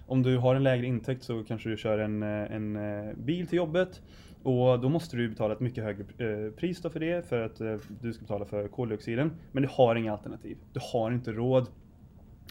[0.07, 3.57] om du har en lägre intäkt så kanske du kör en, en eh, bil till
[3.57, 4.01] jobbet
[4.43, 7.75] och då måste du betala ett mycket högre eh, pris för det för att eh,
[8.01, 9.31] du ska betala för koldioxiden.
[9.51, 10.57] Men du har inga alternativ.
[10.73, 11.67] Du har inte råd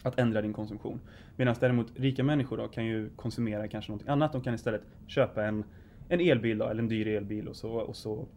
[0.03, 0.99] att ändra din konsumtion.
[1.35, 4.31] Medan däremot rika människor då kan ju konsumera kanske något annat.
[4.31, 5.63] De kan istället köpa en,
[6.09, 8.27] en elbil då, eller en dyr elbil och så, och så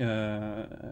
[0.00, 0.06] Uh,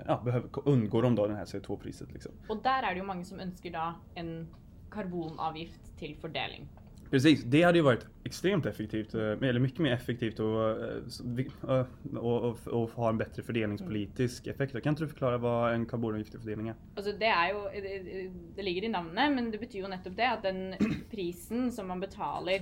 [0.06, 2.12] ja, behöver, undgår de då det här CO2-priset.
[2.12, 2.32] Liksom.
[2.48, 4.48] Och där är det ju många som önskar då en
[4.90, 6.68] karbonavgift till fördelning.
[7.14, 11.86] Precis, det hade ju varit extremt effektivt, eh, eller mycket mer effektivt och, eh, eh,
[12.16, 14.82] och, och, och ha en bättre fördelningspolitisk effekt.
[14.82, 16.74] Kan inte du förklara vad en karbonavgift fördelning är?
[16.96, 20.30] Alltså det är ju, det, det ligger i namnet, men det betyder ju nettopp det
[20.30, 20.74] att den
[21.10, 22.58] prisen som man betalar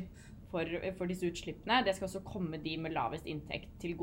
[0.51, 3.97] för, för dessa utsläppen, det ska också komma de med lavest intäkt till.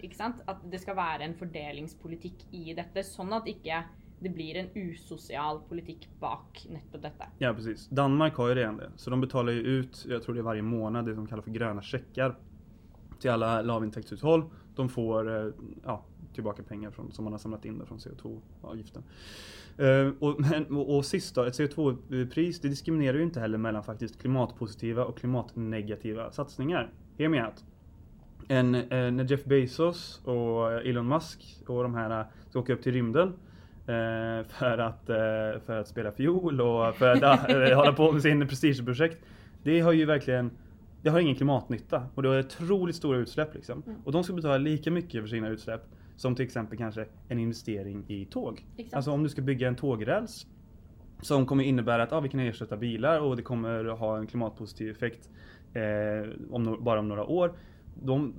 [0.00, 0.42] Ikke sant?
[0.44, 3.84] Att det ska vara en fördelningspolitik i detta, så att inte
[4.18, 7.24] det blir en usocial politik bak nettopp detta.
[7.38, 7.88] Ja precis.
[7.88, 8.90] Danmark har ju redan det.
[8.96, 11.52] Så de betalar ju ut, jag tror det är varje månad, det som kallas för
[11.52, 12.36] gröna checkar.
[13.20, 14.44] Till alla lavintäktshushåll.
[14.74, 15.52] De får eh,
[15.84, 19.02] ja, tillbaka pengar från, som man har samlat in från CO2-avgiften.
[19.78, 24.20] Eh, och, och, och sist då, ett CO2-pris det diskriminerar ju inte heller mellan faktiskt
[24.20, 26.90] klimatpositiva och klimatnegativa satsningar.
[27.18, 27.64] Hear me out.
[28.48, 32.92] En, eh, när Jeff Bezos och Elon Musk och de här ska åka upp till
[32.92, 33.32] rymden
[34.48, 38.48] för, att, eh, för att spela fiol och för att äh, hålla på med sin
[38.48, 39.18] prestigeprojekt.
[39.62, 40.50] Det har ju verkligen
[41.02, 43.54] det har ingen klimatnytta och det har otroligt stora utsläpp.
[43.54, 43.82] Liksom.
[43.86, 43.98] Mm.
[44.04, 45.82] Och de ska betala lika mycket för sina utsläpp
[46.16, 48.66] som till exempel kanske en investering i tåg.
[48.76, 48.94] Exakt.
[48.94, 50.46] Alltså om du ska bygga en tågräls
[51.20, 54.90] som kommer innebära att ah, vi kan ersätta bilar och det kommer ha en klimatpositiv
[54.90, 55.30] effekt
[55.74, 57.52] eh, om, bara om några år.
[58.02, 58.34] De,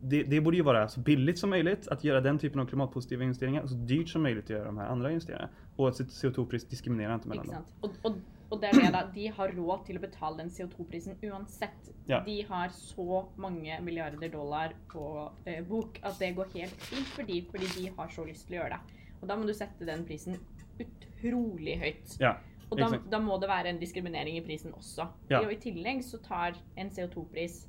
[0.00, 3.22] det, det, borde ju vara så billigt som möjligt att göra den typen av klimatpositiva
[3.22, 5.48] investeringar och så dyrt som möjligt att göra de här andra investeringarna.
[5.76, 7.56] Och att CO2-pris diskriminerar inte mellan dem.
[7.80, 8.16] Och, och,
[8.48, 11.90] och det är det de har råd till att betala den CO2-prisen oavsett.
[12.06, 12.22] Ja.
[12.26, 17.22] De har så många miljarder dollar på eh, bok att det går helt fint för
[17.22, 18.80] dem, för de har så lust att göra det.
[19.20, 20.36] Och då måste du sätta den prisen
[20.78, 22.16] otroligt högt.
[22.18, 22.36] Ja.
[22.68, 25.08] Och då, då må det vara en diskriminering i prisen också.
[25.28, 25.40] Ja.
[25.40, 27.66] Och i tillägg så tar en CO2-pris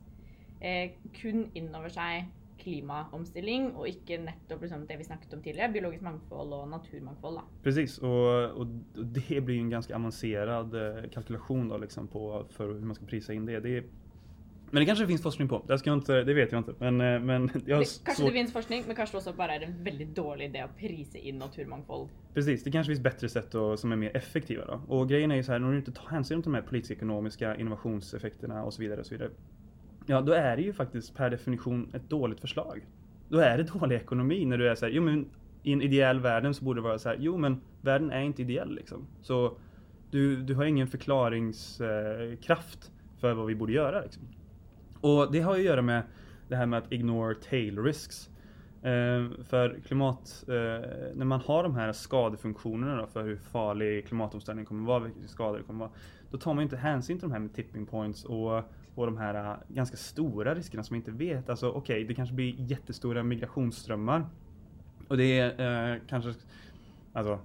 [0.59, 2.25] eh, kun innover seg
[2.59, 7.37] klimaomstilling och inte nettopp liksom det vi snakket om tidigare, biologiskt mångfald och naturmangfold.
[7.37, 7.43] Da.
[7.63, 12.81] Precis, och, och det blir en ganska avancerad eh, kalkylation då, liksom på, för hur
[12.81, 13.59] man ska prisa in det.
[13.59, 13.83] det
[14.71, 15.63] men det kanske finns forskning på.
[15.67, 16.73] Det, ska inte, det vet jag inte.
[16.79, 19.83] Men, eh, men jag det, kanske det finns forskning, men kanske också bara är en
[19.83, 22.09] väldigt dålig idé att prisa in naturmångfald.
[22.33, 24.65] Precis, det kanske finns bättre sätt då, som är mer effektiva.
[24.65, 24.95] Då.
[24.95, 26.93] Och grejen är ju så här, när du inte tar hänsyn till de här politiska
[26.93, 28.99] ekonomiska innovationseffekterna och så vidare.
[28.99, 29.29] Och så vidare
[30.09, 32.87] ja då är det ju faktiskt per definition ett dåligt förslag.
[33.29, 35.29] Då är det dålig ekonomi när du är såhär, jo men
[35.63, 38.41] i en ideell världen så borde det vara så här, jo men världen är inte
[38.41, 39.07] ideell liksom.
[39.21, 39.57] Så
[40.11, 44.01] du, du har ingen förklaringskraft eh, för vad vi borde göra.
[44.01, 44.23] Liksom.
[45.01, 46.03] Och det har ju att göra med
[46.47, 48.29] det här med att ignore tail risks.
[48.81, 50.53] Eh, för klimat, eh,
[51.15, 55.57] när man har de här skadefunktionerna då för hur farlig klimatomställningen kommer vara, vilka skador
[55.57, 55.91] det kommer vara.
[56.31, 58.63] Då tar man inte hänsyn till de här med tipping points och,
[58.99, 61.49] och de här uh, ganska stora riskerna som man inte vet.
[61.49, 64.25] Alltså okej, okay, det kanske blir jättestora migrationsströmmar.
[65.07, 66.33] Och det är eh, kanske,
[67.13, 67.39] alltså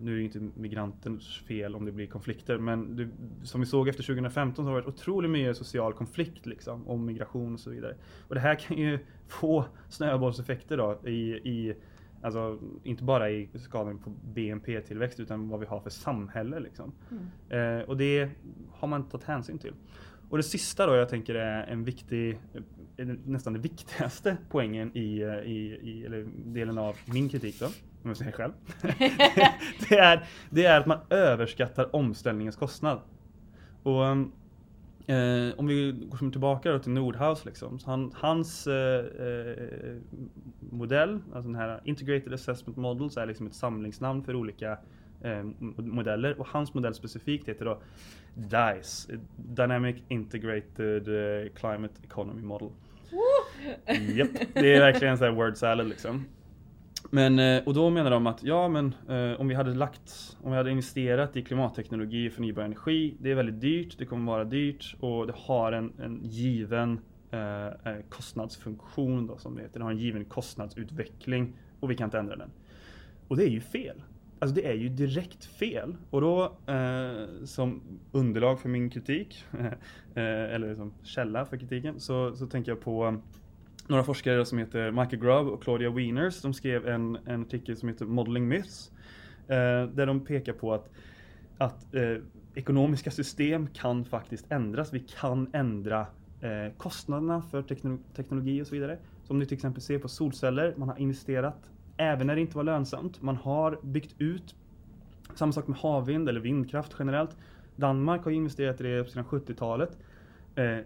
[0.00, 3.08] nu är det inte migrantens fel om det blir konflikter, men det,
[3.42, 7.04] som vi såg efter 2015 så har det varit otroligt mycket social konflikt liksom, om
[7.04, 7.96] migration och så vidare.
[8.28, 11.74] Och det här kan ju få snöbollseffekter då i, i
[12.22, 16.60] Alltså inte bara i skalan på BNP-tillväxt utan vad vi har för samhälle.
[16.60, 16.92] Liksom.
[17.10, 17.80] Mm.
[17.80, 18.30] Eh, och det
[18.70, 19.74] har man inte tagit hänsyn till.
[20.28, 22.38] Och det sista då jag tänker är en viktig,
[23.24, 28.10] nästan den viktigaste poängen i, eh, i, i eller delen av min kritik då om
[28.10, 28.52] jag säger själv.
[29.88, 33.00] det, är, det är att man överskattar omställningens kostnad.
[33.82, 34.04] Och
[35.06, 39.96] eh, om vi går tillbaka då till Nordhaus, liksom, han, hans eh, eh,
[40.70, 44.78] modell, alltså den här Integrated Assessment Models, är liksom ett samlingsnamn för olika eh,
[45.76, 46.40] modeller.
[46.40, 47.78] Och hans modell specifikt heter då
[48.34, 52.68] DICE, Dynamic Integrated eh, Climate Economy Model.
[53.86, 56.24] Japp, yep, det är verkligen en sån här word salad liksom.
[57.10, 60.50] Men, eh, och då menar de att ja men eh, om vi hade lagt, om
[60.50, 64.44] vi hade investerat i klimatteknologi och förnybar energi, det är väldigt dyrt, det kommer vara
[64.44, 67.00] dyrt och det har en, en given
[67.30, 69.78] eh, eh, kostnadsfunktion då, som det heter.
[69.78, 72.50] Det har en given kostnadsutveckling och vi kan inte ändra den.
[73.28, 74.02] Och det är ju fel.
[74.38, 75.96] Alltså det är ju direkt fel.
[76.10, 79.44] Och då eh, som underlag för min kritik,
[80.14, 83.22] eh, eller som källa för kritiken, så, så tänker jag på um,
[83.88, 86.42] några forskare som heter Michael Grubb och Claudia Wieners.
[86.42, 88.90] De skrev en, en artikel som heter Modeling Myths.
[89.48, 90.90] Eh, där de pekar på att,
[91.58, 92.16] att eh,
[92.54, 94.92] ekonomiska system kan faktiskt ändras.
[94.92, 96.06] Vi kan ändra
[96.40, 97.62] eh, kostnaderna för
[98.16, 98.98] teknologi och så vidare.
[99.24, 102.56] Så om ni till exempel ser på solceller, man har investerat även när det inte
[102.56, 103.22] var lönsamt.
[103.22, 104.54] Man har byggt ut.
[105.34, 107.36] Samma sak med havvind eller vindkraft generellt.
[107.76, 109.98] Danmark har investerat i det sedan 70-talet.
[110.54, 110.78] Eh,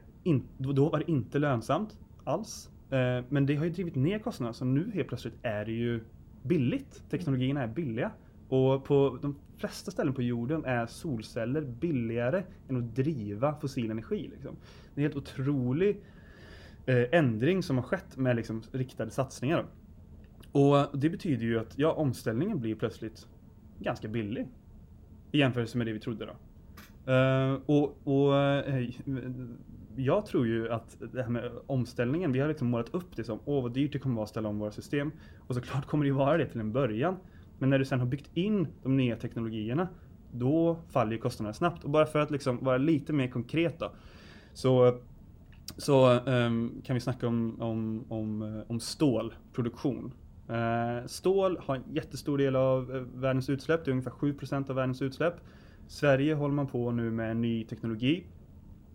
[0.59, 2.71] då var det inte lönsamt alls.
[2.91, 6.01] Eh, men det har ju drivit ner kostnaderna så nu helt plötsligt är det ju
[6.43, 7.05] billigt.
[7.11, 8.11] Teknologierna är billiga.
[8.49, 14.31] Och på de flesta ställen på jorden är solceller billigare än att driva fossil energi.
[14.33, 14.57] Liksom.
[14.95, 16.01] Det är en helt otrolig
[16.87, 19.67] eh, ändring som har skett med liksom, riktade satsningar.
[20.53, 23.27] Och det betyder ju att ja, omställningen blir plötsligt
[23.79, 24.47] ganska billig.
[25.33, 26.33] I jämförelse med det vi trodde då.
[27.13, 28.91] Uh, och, och uh,
[29.97, 33.39] jag tror ju att det här med omställningen, vi har liksom målat upp det som
[33.45, 35.13] åh vad dyrt det kommer vara att ställa om våra system.
[35.47, 37.17] Och såklart kommer det ju vara det till en början.
[37.59, 39.89] Men när du sen har byggt in de nya teknologierna,
[40.33, 41.85] då faller ju kostnaderna snabbt.
[41.85, 43.93] Och bara för att liksom vara lite mer konkret då,
[44.53, 44.99] så,
[45.77, 50.13] så um, kan vi snacka om, om, om, eh, om stålproduktion.
[50.51, 54.77] Eh, stål har en jättestor del av eh, världens utsläpp, det är ungefär 7% av
[54.77, 55.35] världens utsläpp.
[55.89, 58.25] Sverige håller man på nu med en ny teknologi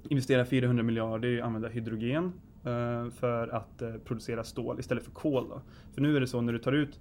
[0.09, 5.49] Investerar 400 miljarder i att använda hydrogen eh, för att producera stål istället för kol.
[5.49, 5.61] Då.
[5.93, 6.99] För nu är det så när du tar ut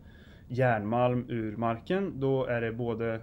[0.48, 3.20] järnmalm ur marken, då är det både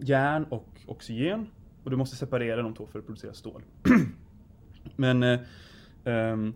[0.00, 1.46] järn och oxygen
[1.84, 3.62] och du måste separera de två för att producera stål.
[4.96, 5.38] Men
[6.04, 6.54] um,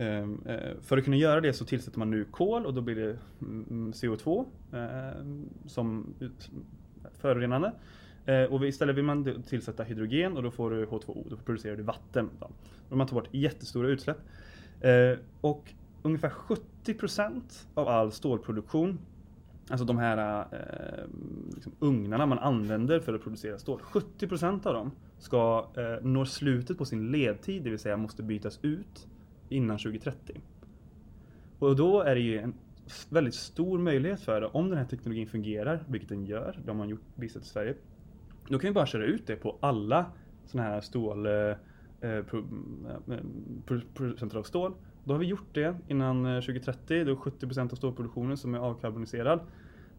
[0.00, 2.96] Ehm, eh, för att kunna göra det så tillsätter man nu kol och då blir
[2.96, 5.24] det mm, mm, CO2 eh,
[5.66, 6.14] som
[7.18, 7.72] förorenande.
[8.26, 11.82] Eh, och istället vill man tillsätta hydrogen och då får du H2O, då producerar du
[11.82, 12.30] vatten.
[12.38, 12.96] Då.
[12.96, 14.18] Man tar bort jättestora utsläpp.
[15.40, 18.98] Och ungefär 70% av all stålproduktion,
[19.70, 20.46] alltså de här
[21.54, 25.68] liksom ugnarna man använder för att producera stål, 70% av dem ska
[26.02, 29.06] nå slutet på sin ledtid, det vill säga måste bytas ut
[29.50, 30.40] innan 2030.
[31.58, 32.54] Och då är det ju en
[33.10, 36.86] väldigt stor möjlighet för det, om den här teknologin fungerar, vilket den gör, de har
[36.86, 37.74] gjort visat i Sverige,
[38.48, 40.06] då kan vi bara köra ut det på alla
[40.46, 42.22] sådana här stål eh, eh
[43.94, 44.72] producenter eh, eh, av stål.
[45.04, 48.58] Då har vi gjort det innan eh, 2030, då är 70% av stålproduktionen som är
[48.58, 49.40] avkarboniserad.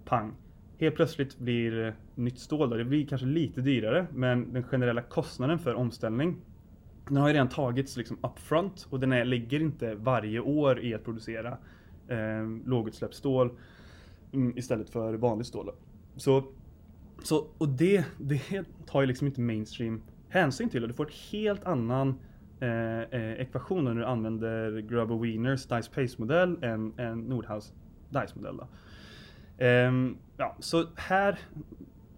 [0.06, 0.34] Pang!
[0.78, 2.76] Helt plötsligt blir nytt stål då.
[2.76, 6.38] Det blir kanske lite dyrare, men den generella kostnaden för omställning
[7.12, 10.94] den har ju redan tagits liksom upfront och den är, ligger inte varje år i
[10.94, 11.58] att producera
[12.08, 13.52] eh, lågutsläppsstål
[14.32, 15.72] mm, istället för vanligt stål.
[16.16, 16.44] Så
[17.24, 21.12] så, och det, det tar ju liksom inte mainstream hänsyn till och du får en
[21.32, 22.20] helt annan
[22.60, 27.74] eh, eh, ekvation när du använder Gruber Wieners Dice Pace-modell än än Nordhaus
[28.10, 28.58] Dice-modell.
[28.58, 28.68] Då.
[29.66, 31.40] Um, ja, så här,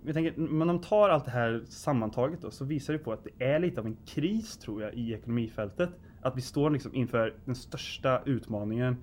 [0.06, 3.24] jag tänker, när de tar allt det här sammantaget då, så visar det på att
[3.24, 5.90] det är lite av en kris tror jag i ekonomifältet.
[6.22, 8.98] Att vi står liksom inför den största utmaningen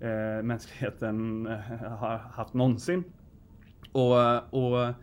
[0.00, 1.58] eh, mänskligheten eh,
[1.98, 3.04] har haft någonsin.
[3.92, 4.14] Och,
[4.54, 4.94] och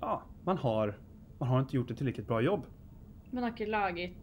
[0.00, 0.98] ja, man har,
[1.38, 2.64] man har inte gjort ett tillräckligt bra jobb.
[3.30, 4.16] Man har ikke laget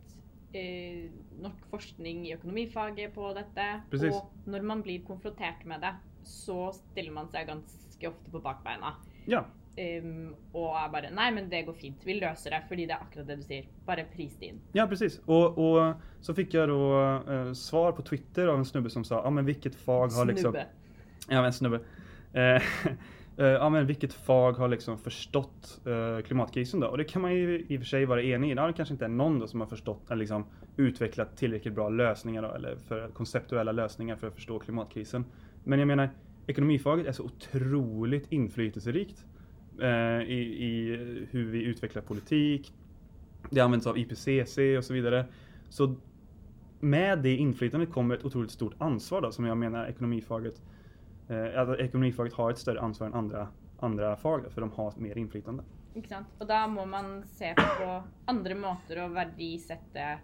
[0.53, 3.67] eh, nok forskning i økonomifaget på dette.
[3.91, 4.15] Precis.
[4.15, 5.93] Og når man blir konfrontert med det,
[6.23, 8.97] så stiller man seg ganske ofte på bakbeina.
[9.25, 9.45] Ja,
[9.77, 12.05] Um, og er bare Nei, men det går fint.
[12.05, 12.63] Vi løser det.
[12.69, 13.67] Fordi det er akkurat det du sier.
[13.85, 14.61] Bare pris det inn.
[14.73, 15.19] ja precis.
[15.25, 19.21] Och, och så fick jag då eh, svar på Twitter av en snubbe som sa,
[19.23, 20.51] ja men vilket fag har liksom...
[20.51, 20.65] Snubbe.
[21.29, 21.79] Ja, en snubbe.
[23.39, 26.87] Eh, ja, men vilket fag har liksom förstått eh, klimatkrisen då?
[26.87, 28.53] Och det kan man ju i och för sig vara enig i.
[28.53, 30.45] Det kanske inte är någon då som har förstått eller liksom
[30.77, 35.25] utvecklat tillräckligt bra lösningar då, eller för konceptuella lösningar för att förstå klimatkrisen.
[35.63, 36.09] Men jag menar,
[36.47, 39.25] ekonomifaget är så otroligt inflytelserikt
[39.81, 40.97] eh, i, i
[41.31, 42.73] hur vi utvecklar politik.
[43.49, 45.25] Det används av IPCC och så vidare.
[45.69, 45.95] Så
[46.79, 50.61] med det inflytandet kommer ett otroligt stort ansvar då, som jag menar ekonomifaget
[51.29, 53.47] Eh, att ekonomifaget har ett större ansvar än andra,
[53.79, 55.63] andra fag då, för de har mer inflytande.
[55.93, 56.27] Ikke sant?
[56.39, 60.17] måste man se på andra måter att värdesätta eh,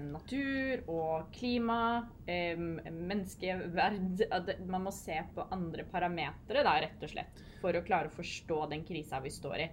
[0.00, 4.22] natur og klima, eh, menneskeverd
[4.68, 8.68] Man må se på andre parametere, da, rett og slett, for å klare å forstå
[8.70, 9.70] den krisa vi står i.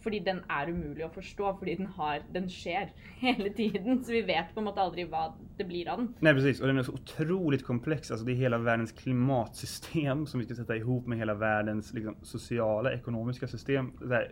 [0.00, 2.88] Fordi den er umulig å forstå, fordi den, har, den skjer
[3.20, 3.98] hele tiden.
[4.04, 5.26] Så vi vet på en måte aldri hva
[5.58, 6.14] det blir av den.
[6.24, 8.10] Nej precis, och den är så otroligt komplex.
[8.10, 12.16] Alltså det är hela världens klimatsystem som vi ska sätta ihop med hela världens liksom,
[12.22, 13.92] sociala, ekonomiska system.
[13.98, 14.30] Så här,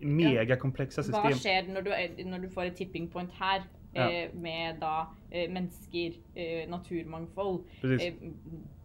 [0.00, 1.32] mega komplexa system.
[1.38, 3.62] skjer når du, er- når du får et tipping point her,
[3.94, 4.10] Ja.
[4.12, 7.64] eh, med da eh, mennesker, eh, naturmangfold,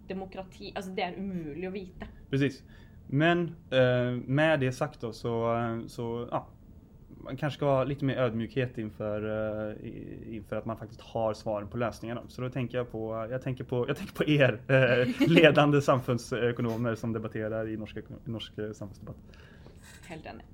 [0.10, 2.08] demokrati Altså, det er umulig å vite.
[2.30, 2.64] Precis.
[3.08, 3.56] Men
[4.26, 5.56] med det sagt då så,
[5.88, 6.48] så ja,
[7.24, 9.22] man kanske ska ha lite mer ödmjukhet inför,
[9.86, 12.22] i- inför att man faktiskt har svaren på lösningarna.
[12.28, 16.96] Så då tänker jag på, jag tänker på, jag tänker på er eh, ledande samfundsekonomer
[16.96, 19.18] som debatterar i norsk, norsk samfunnsdebatt.
[20.08, 20.46] Helt enig.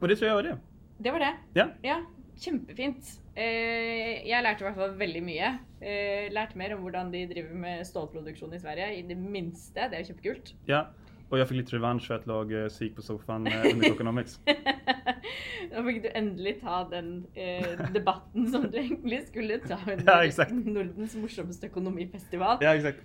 [0.00, 0.58] Och det tror jag var det.
[0.98, 1.36] Det var det.
[1.52, 2.02] Ja, Ja,
[2.40, 3.18] kjempefint.
[3.36, 5.52] Eh, jeg lærte i hvert fall veldig mye.
[5.80, 8.90] Eh, lærte mer om hvordan de driver med stålproduksjon i Sverige.
[8.98, 9.88] I det minste.
[9.90, 10.54] Det er jo kjempekult.
[10.68, 10.84] ja.
[11.32, 14.40] Och jag fick lite revansch för att lag eh, psyk på soffan eh, under Economics.
[15.72, 20.46] Nå fikk du endelig ta den eh, debatten som du egentlig skulle ta under Ja.
[20.50, 22.58] Nordens morsomste økonomifestival.
[22.60, 23.00] Ja, exakt.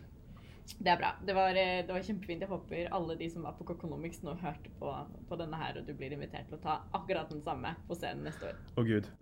[0.75, 1.13] Det er bra.
[1.25, 2.43] Det var, eh, det var kjempefint.
[2.43, 4.93] Jeg håper alle de som var på Coconomics nå hørte på,
[5.29, 8.27] på denne her, og du blir invitert til å ta akkurat den samme på scenen
[8.27, 8.59] neste år.
[8.77, 9.11] Åh gud.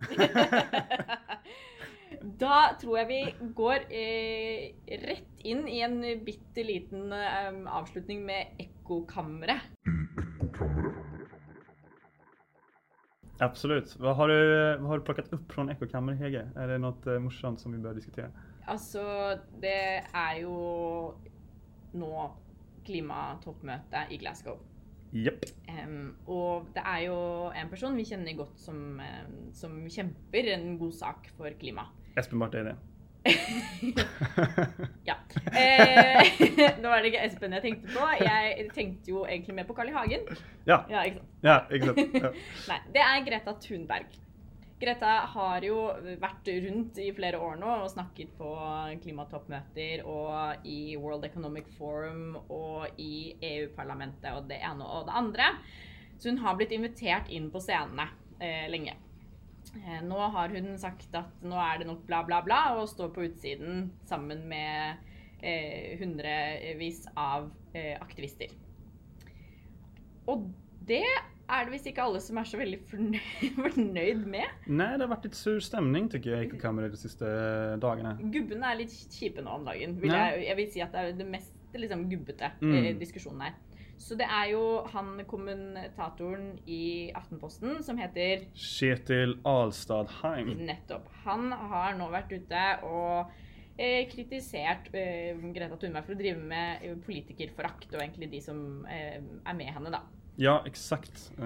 [2.40, 8.60] Da tror jeg vi går eh, rett inn i en bitte liten eh, avslutning med
[8.62, 9.66] ekkokammeret.
[13.38, 13.96] Absolut.
[14.00, 16.50] Vad har, du, vad har du plockat upp från Ekokammaren Hege?
[16.56, 18.30] Är det något eh, morsomt som vi bör diskutera?
[18.66, 20.54] Altså, det er jo
[21.98, 22.12] nå
[22.86, 24.58] klimatoppmøte i Glasgow.
[25.16, 25.46] Japp.
[25.70, 27.16] Em, og det er jo
[27.56, 29.00] en person vi kjenner godt som,
[29.56, 31.86] som kjemper en god sak for klima.
[32.18, 32.76] Espen Barth.
[35.06, 35.14] Ja.
[35.50, 36.28] Eh,
[36.82, 38.06] nå var det ikke Espen jeg tenkte på.
[38.20, 39.96] Jeg tenkte jo egentlig mer på Carl I.
[39.96, 40.28] Hagen.
[40.68, 41.34] ja, Ja, ikke sant?
[41.46, 41.98] ja, exakt.
[42.22, 42.30] Ja.
[42.70, 44.16] Nei, det er Greta Thunberg.
[44.76, 45.76] Greta har jo
[46.20, 48.50] vært rundt i flere år nå og snakket på
[49.00, 55.48] klimatoppmøter og i World Economic Forum og i EU-parlamentet og det ene og det andre.
[56.18, 58.98] Så hun har blitt invitert inn på scenene eh, lenge.
[59.80, 63.14] Eh, nå har hun sagt at nå er det nok bla, bla, bla, og står
[63.16, 65.00] på utsiden sammen med
[65.40, 68.52] eh, hundrevis av eh, aktivister.
[70.28, 70.48] Og
[70.86, 71.06] det
[71.48, 73.20] er det visst ikke alle som er så fornøyd,
[73.66, 74.44] fornøyd med.
[74.66, 77.26] Nej, det har varit lite sur stämning tycker jag i Ekokammaren de sista
[77.82, 78.16] dagarna.
[78.20, 79.94] Gubbene er litt kjipe nå om dagen.
[80.02, 80.30] Vil Ja.
[80.34, 82.74] jeg, jeg vil si at det er det mest liksom, gubbete Mm.
[82.84, 83.54] eh, diskusjonen her.
[83.98, 90.50] Så det er jo han kommentatoren i Aftenposten som heter Kjetil Alstadheim.
[90.66, 91.06] Nettopp.
[91.24, 93.30] Han har nå vært ute og
[93.78, 98.84] eh, kritisert eh, Greta Thunberg for å drive med eh, politikerforakt, og egentlig de som
[98.88, 99.16] eh,
[99.46, 100.02] er med henne, da.
[100.36, 101.32] Ja, exakt.
[101.38, 101.44] Eh,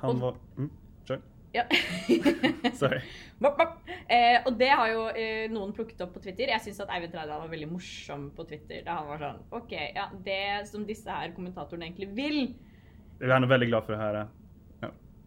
[0.00, 0.34] han Och- var...
[0.58, 0.70] Mm,
[1.08, 1.20] kör.
[1.52, 1.62] Ja.
[2.74, 3.00] Sorry.
[3.38, 3.68] Bop, bop.
[4.08, 6.48] Eh, og det har jo eh, noen plukket opp på Twitter.
[6.52, 8.82] Jeg syns at Eivind Reidar var veldig morsom på Twitter.
[8.86, 12.54] Da han var sånn OK, ja, det som disse her kommentatorene egentlig vil
[13.20, 14.14] Jag är nog väldigt glad för det här.
[14.14, 14.26] eh.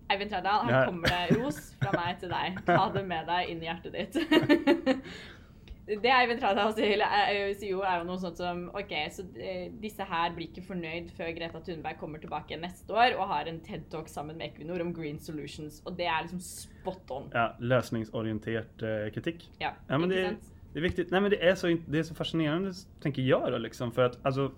[0.09, 0.85] Eivind Trærdal, her Ja.
[0.85, 2.57] kommer det ros fra meg til deg.
[2.65, 4.15] Ta det med deg inn i hjertet ditt.
[5.87, 9.65] Det Eivind Trærdal sier, er- sier jo, er jo noe sånt som OK, så eh,
[9.83, 13.59] disse her blir ikke fornøyd før Greta Thunberg kommer tilbake neste år og har en
[13.65, 15.81] TED-talk sammen med Equinor om green solutions.
[15.85, 17.27] Og det er liksom spot on.
[17.33, 19.49] Ja, lösningsorienterad eh, kritik.
[19.59, 20.35] Ja, Ja, men det,
[20.73, 21.11] det är viktigt.
[21.11, 22.71] Nej, men det är så, det är så fascinerande,
[23.01, 23.91] tänker jag då, liksom.
[23.91, 24.51] För att, alltså,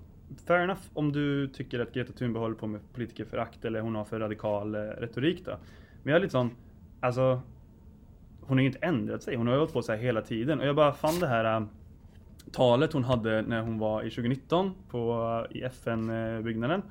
[0.48, 4.06] fair enough om du tycker att Greta Thunberg håller på med politikerförakt eller hon har
[4.06, 5.58] för radikal eh, retorik då.
[6.04, 6.56] Men jag är lite sån,
[7.00, 7.42] alltså,
[8.48, 9.36] hon har ju inte ändrat sig.
[9.36, 10.60] Hon har hållit på så här hela tiden.
[10.60, 11.66] Och jag bara fann det här äh,
[12.52, 16.82] talet hon hade när hon var i 2019 på, äh, i FN-byggnaden.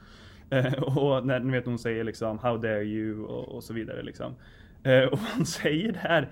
[0.51, 4.03] Eh, och när ni vet hon säger liksom How dare you och, och så vidare
[4.03, 4.35] liksom.
[4.83, 6.29] Eh, och hon säger det här,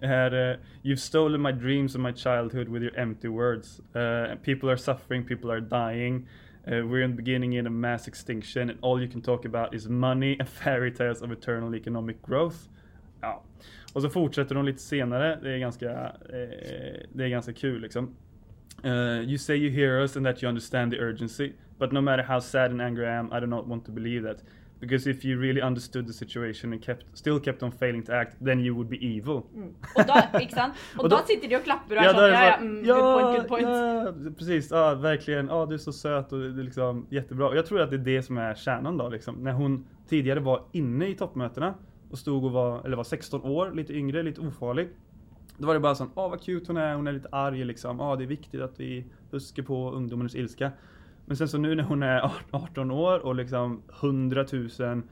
[0.00, 3.80] här eh, You've stolen my dreams and my childhood with your empty words.
[3.80, 6.28] Uh, people are suffering, people are dying.
[6.66, 9.74] Uh, we're in the beginning in a mass extinction and all you can talk about
[9.74, 12.56] is money and fairy tales of eternal economic growth.
[13.20, 13.42] Ja.
[13.96, 18.16] Och så fortsätter hon lite senare, det är ganska, eh, det är ganska kul liksom.
[18.84, 22.22] Uh, you say you hear us and that you understand the urgency, but no matter
[22.22, 24.44] how sad and angry I am, I do not want to believe that.
[24.80, 28.36] Because if you really understood the situation and kept, still kept on failing to act,
[28.44, 29.46] then you would be evil.
[29.54, 29.74] Mm.
[30.40, 30.74] Ikke sant?
[30.98, 32.84] Og, Og da, da- sitter de og er då sånn är det Ja, ja, mm,
[32.84, 33.66] good point, good point.
[33.66, 34.70] ja, precis.
[34.70, 35.46] Ja, verkligen.
[35.48, 37.48] Ja, du är så söt och det är liksom jättebra.
[37.48, 39.34] Och Jag tror att det är det som är kärnan då, liksom.
[39.34, 41.74] När hon tidigare var inne i toppmötena
[42.16, 44.88] och stod och var, eller var 16 år, lite yngre, lite ofarlig.
[45.58, 47.98] Då var det bara sån, åh vad cute hon är, hon är lite arg liksom.
[47.98, 50.72] Ja, det är viktigt att vi huskar på ungdomens ilska.
[51.26, 55.02] Men sen så nu när hon är 18 år och liksom 100 000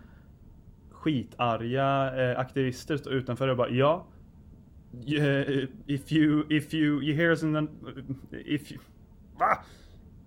[0.90, 4.06] skitarga eh, aktivister står utanför och bara ja.
[5.06, 7.58] Eh, if you, if you, you hear us in the,
[8.36, 8.80] eh, if you,
[9.38, 9.58] va?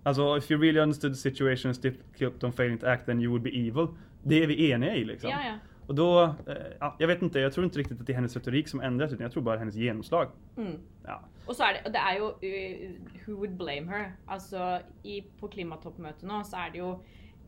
[0.02, 3.20] Alltså if you really understood the situation and still kept on failing to act then
[3.20, 3.88] you would be evil.
[4.22, 5.30] Det är vi eniga i liksom.
[5.30, 5.58] Ja, ja.
[5.88, 8.36] Och då, eh, ja, jag vet inte, jag tror inte riktigt att det är hennes
[8.36, 10.28] retorik som ändras utan jag tror bara hennes genomslag.
[10.56, 10.80] Mm.
[11.04, 11.20] Ja.
[11.48, 12.90] Og så er det, det er jo uh,
[13.24, 14.10] Who would blame her?
[14.28, 16.90] Altså, i, På klimatoppmøtet nå så er det jo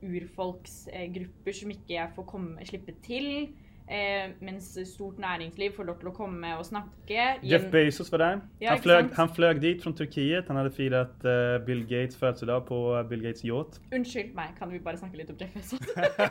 [0.01, 3.51] urfolksgrupper som ikke får komme, slippe til.
[3.91, 7.25] Eh, mens stort næringsliv får lov til å komme og snakke.
[7.43, 8.41] Jeff Bezos var där.
[8.61, 10.49] Ja, han, flög, han flög dit från Turkiet.
[10.49, 13.81] Han hade firat eh, Bill Gates födelsedag på Bill Gates yacht.
[13.93, 15.81] Unnskyld meg, kan vi bare snakke litt om Jeff Bezos?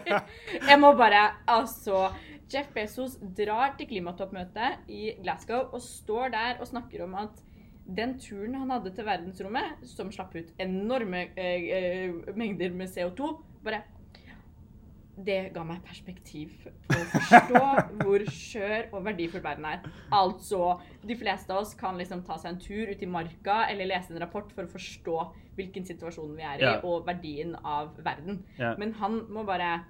[0.69, 2.07] jeg må bare Altså,
[2.47, 7.43] Jeff Bezos drar til klimatoppmøtet i Glasgow og står der og snakker om at
[7.97, 13.33] den turen han hadde til verdensrommet, som slapp ut enorme eh, eh, mengder med CO2,
[13.65, 13.83] bare
[15.25, 16.53] Det ga meg perspektiv
[16.87, 17.61] på å forstå
[18.05, 19.81] hvor skjør og verdifull verden er.
[20.15, 23.89] Altså, de fleste av oss kan liksom ta seg en tur ut i marka eller
[23.91, 25.17] lese en rapport for å forstå
[25.59, 26.75] hvilken situasjon vi er i, Ja.
[26.87, 28.43] og verdien av verden.
[28.57, 28.75] Ja.
[28.79, 29.81] Men han må bare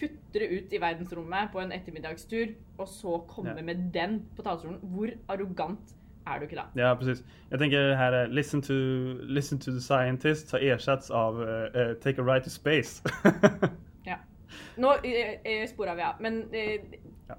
[0.00, 3.62] putre ut i verdensrommet på en ettermiddagstur, og så komme Ja.
[3.62, 4.80] med den på talerstolen.
[4.82, 5.92] Hvor arrogant
[6.26, 6.64] er du da?
[6.74, 7.22] Ja, precis.
[7.50, 8.72] Jag tänker det här eh, listen to,
[9.22, 13.02] listen to the scientists har ersatts av eh, take a ride to space.
[14.76, 16.80] Nå eh, eh, sporer vi av, men eh,
[17.28, 17.36] Ja.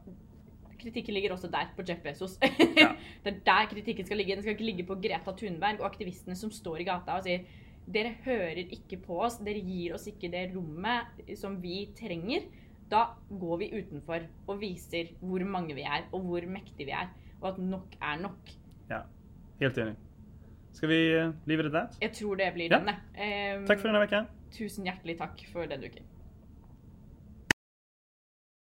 [0.80, 2.38] kritikken ligger også der, på Jeff Bezos.
[2.78, 2.94] Ja.
[3.24, 4.36] det er der kritikken skal ligge.
[4.36, 7.46] Den skal ikke ligge på Greta Thunberg og aktivistene som står i gata og sier
[7.86, 12.46] dere hører ikke på oss, dere gir oss ikke det rommet som vi trenger.
[12.92, 17.10] Da går vi utenfor og viser hvor mange vi er, og hvor mektige vi er.
[17.42, 18.54] Og at nok er nok.
[18.90, 19.02] ja,
[19.60, 19.96] helt enig.
[20.74, 20.96] Ska vi
[21.46, 21.98] leave it at that?
[22.02, 22.80] Jeg tror det blir Ja.
[22.80, 22.96] denne.
[23.16, 24.26] Eh, Tack för den här veckan.
[24.52, 26.04] Tusen hjertelig takk for denne uken.